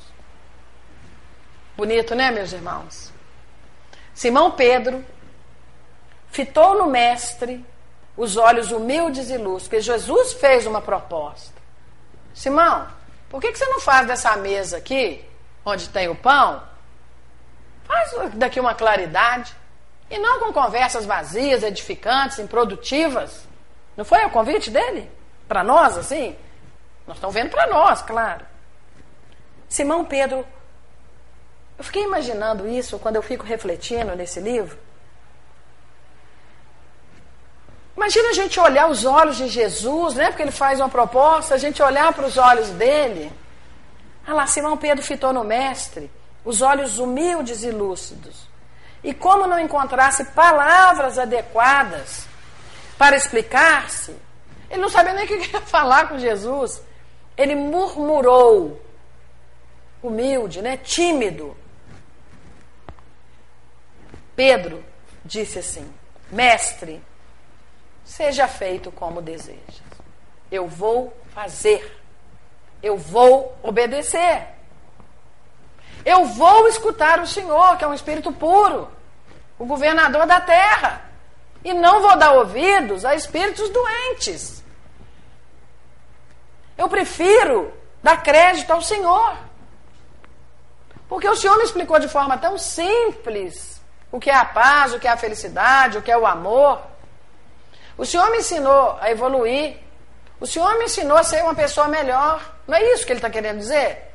[1.76, 3.12] Bonito, né, meus irmãos?
[4.14, 5.04] Simão Pedro
[6.30, 7.64] fitou no mestre
[8.16, 11.54] os olhos humildes e luz, porque Jesus fez uma proposta.
[12.32, 12.88] Simão,
[13.28, 15.24] por que, que você não faz dessa mesa aqui,
[15.64, 16.62] onde tem o pão,
[17.84, 19.54] faz daqui uma claridade,
[20.10, 23.44] e não com conversas vazias, edificantes, improdutivas?
[23.96, 25.10] Não foi o convite dele?
[25.48, 26.36] Para nós, assim?
[27.06, 28.44] Nós estamos vendo para nós, claro.
[29.68, 30.46] Simão Pedro
[31.76, 34.78] eu fiquei imaginando isso quando eu fico refletindo nesse livro.
[37.96, 40.28] Imagina a gente olhar os olhos de Jesus, né?
[40.28, 43.32] Porque ele faz uma proposta, a gente olhar para os olhos dele.
[44.26, 46.10] Ah lá, Simão Pedro fitou no mestre,
[46.44, 48.48] os olhos humildes e lúcidos.
[49.02, 52.26] E como não encontrasse palavras adequadas
[52.96, 54.16] para explicar-se,
[54.70, 56.82] ele não sabia nem o que ia falar com Jesus.
[57.36, 58.80] Ele murmurou,
[60.02, 60.76] humilde, né?
[60.76, 61.56] tímido.
[64.36, 64.84] Pedro
[65.24, 65.92] disse assim:
[66.30, 67.02] Mestre,
[68.04, 69.82] seja feito como desejas.
[70.50, 72.00] Eu vou fazer.
[72.82, 74.48] Eu vou obedecer.
[76.04, 78.90] Eu vou escutar o Senhor, que é um espírito puro,
[79.58, 81.03] o governador da terra.
[81.64, 84.62] E não vou dar ouvidos a espíritos doentes.
[86.76, 89.36] Eu prefiro dar crédito ao Senhor.
[91.08, 93.80] Porque o Senhor me explicou de forma tão simples
[94.12, 96.80] o que é a paz, o que é a felicidade, o que é o amor.
[97.96, 99.78] O Senhor me ensinou a evoluir.
[100.40, 102.42] O Senhor me ensinou a ser uma pessoa melhor.
[102.66, 104.12] Não é isso que ele está querendo dizer?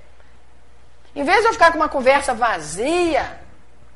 [1.15, 3.39] Em vez de eu ficar com uma conversa vazia,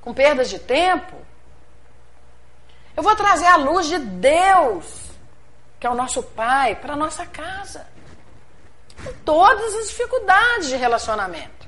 [0.01, 1.15] com perdas de tempo,
[2.95, 5.11] eu vou trazer a luz de Deus,
[5.79, 7.87] que é o nosso Pai, para a nossa casa.
[9.03, 11.63] Com todas as dificuldades de relacionamento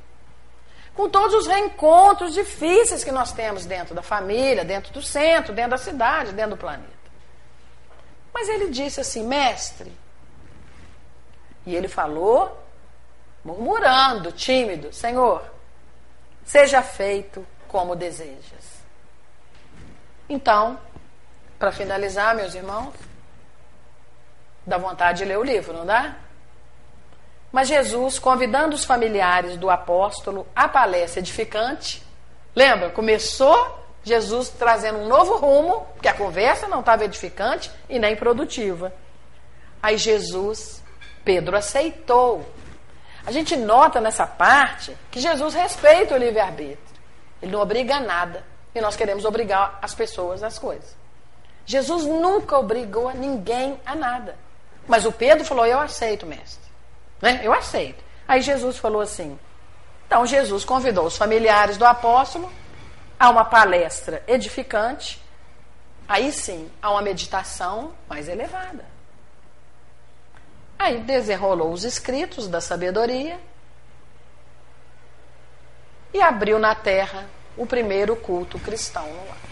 [0.96, 5.72] com todos os reencontros difíceis que nós temos dentro da família, dentro do centro, dentro
[5.72, 6.96] da cidade, dentro do planeta.
[8.34, 9.92] Mas ele disse assim, mestre.
[11.66, 12.58] E ele falou,
[13.44, 15.44] murmurando, tímido: Senhor,
[16.46, 18.76] seja feito como desejas.
[20.30, 20.80] Então,
[21.58, 22.94] para finalizar, meus irmãos,
[24.66, 26.16] dá vontade de ler o livro, não dá?
[27.52, 32.04] Mas Jesus, convidando os familiares do apóstolo à palestra edificante,
[32.54, 32.90] lembra?
[32.90, 38.94] Começou Jesus trazendo um novo rumo, porque a conversa não estava edificante e nem produtiva.
[39.82, 40.84] Aí Jesus,
[41.24, 42.46] Pedro aceitou.
[43.26, 46.78] A gente nota nessa parte que Jesus respeita o livre-arbítrio.
[47.42, 48.44] Ele não obriga nada.
[48.74, 50.96] E nós queremos obrigar as pessoas às coisas.
[51.66, 54.38] Jesus nunca obrigou a ninguém a nada.
[54.88, 56.64] Mas o Pedro falou: Eu aceito, mestre.
[57.22, 57.42] Né?
[57.44, 58.04] Eu aceito.
[58.28, 59.40] Aí Jesus falou assim.
[60.08, 62.52] Então Jesus convidou os familiares do apóstolo
[63.20, 65.22] a uma palestra edificante.
[66.08, 68.86] Aí sim, a uma meditação mais elevada.
[70.78, 73.40] Aí desenrolou os escritos da sabedoria
[76.14, 77.26] e abriu na terra
[77.58, 79.45] o primeiro culto cristão no lar.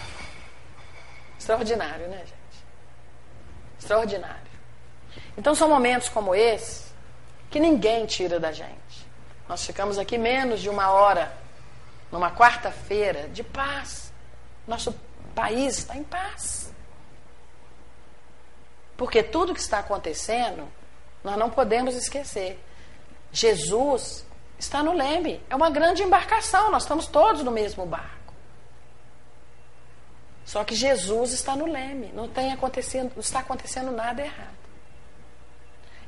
[1.43, 2.65] Extraordinário, né, gente?
[3.77, 4.53] Extraordinário.
[5.37, 6.85] Então são momentos como esse
[7.51, 9.05] que ninguém tira da gente.
[9.47, 11.35] Nós ficamos aqui menos de uma hora,
[12.09, 14.13] numa quarta-feira, de paz.
[14.65, 14.95] Nosso
[15.35, 16.73] país está em paz.
[18.95, 20.65] Porque tudo que está acontecendo,
[21.25, 22.57] nós não podemos esquecer.
[23.33, 24.25] Jesus
[24.57, 25.43] está no leme.
[25.49, 28.22] É uma grande embarcação, nós estamos todos no mesmo barco.
[30.45, 34.63] Só que Jesus está no leme, não, tem acontecendo, não está acontecendo nada errado.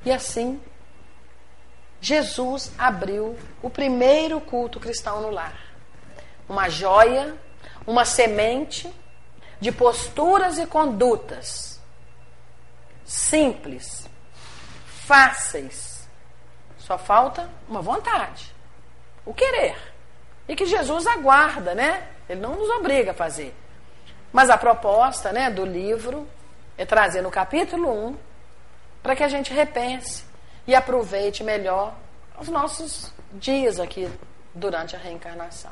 [0.06, 0.62] E assim
[2.02, 5.60] Jesus abriu o primeiro culto cristão no lar.
[6.48, 7.36] Uma joia,
[7.88, 8.94] uma semente
[9.60, 11.82] de posturas e condutas
[13.04, 14.08] simples,
[14.86, 16.08] fáceis.
[16.78, 18.54] Só falta uma vontade,
[19.26, 19.76] o querer.
[20.48, 22.08] E que Jesus aguarda, né?
[22.30, 23.56] Ele não nos obriga a fazer.
[24.36, 26.28] Mas a proposta né, do livro
[26.78, 28.18] é trazer no capítulo 1
[29.02, 30.26] para que a gente repense
[30.68, 31.94] e aproveite melhor
[32.38, 34.12] os nossos dias aqui
[34.54, 35.72] durante a reencarnação.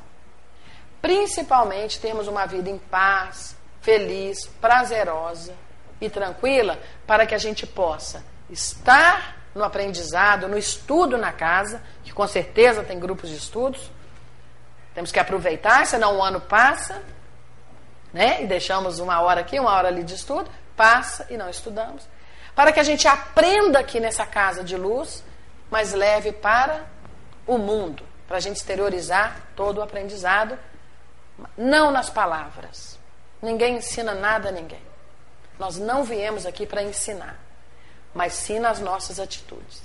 [1.01, 5.53] Principalmente termos uma vida em paz, feliz, prazerosa
[5.99, 12.13] e tranquila, para que a gente possa estar no aprendizado, no estudo na casa, que
[12.13, 13.91] com certeza tem grupos de estudos.
[14.95, 17.03] Temos que aproveitar, senão um ano passa,
[18.13, 18.43] né?
[18.43, 22.07] E deixamos uma hora aqui, uma hora ali de estudo, passa e não estudamos
[22.55, 25.23] para que a gente aprenda aqui nessa casa de luz,
[25.69, 26.85] mas leve para
[27.47, 30.57] o mundo, para a gente exteriorizar todo o aprendizado,
[31.57, 32.99] não nas palavras.
[33.41, 34.81] Ninguém ensina nada a ninguém.
[35.57, 37.39] Nós não viemos aqui para ensinar,
[38.13, 39.81] mas sim nas nossas atitudes.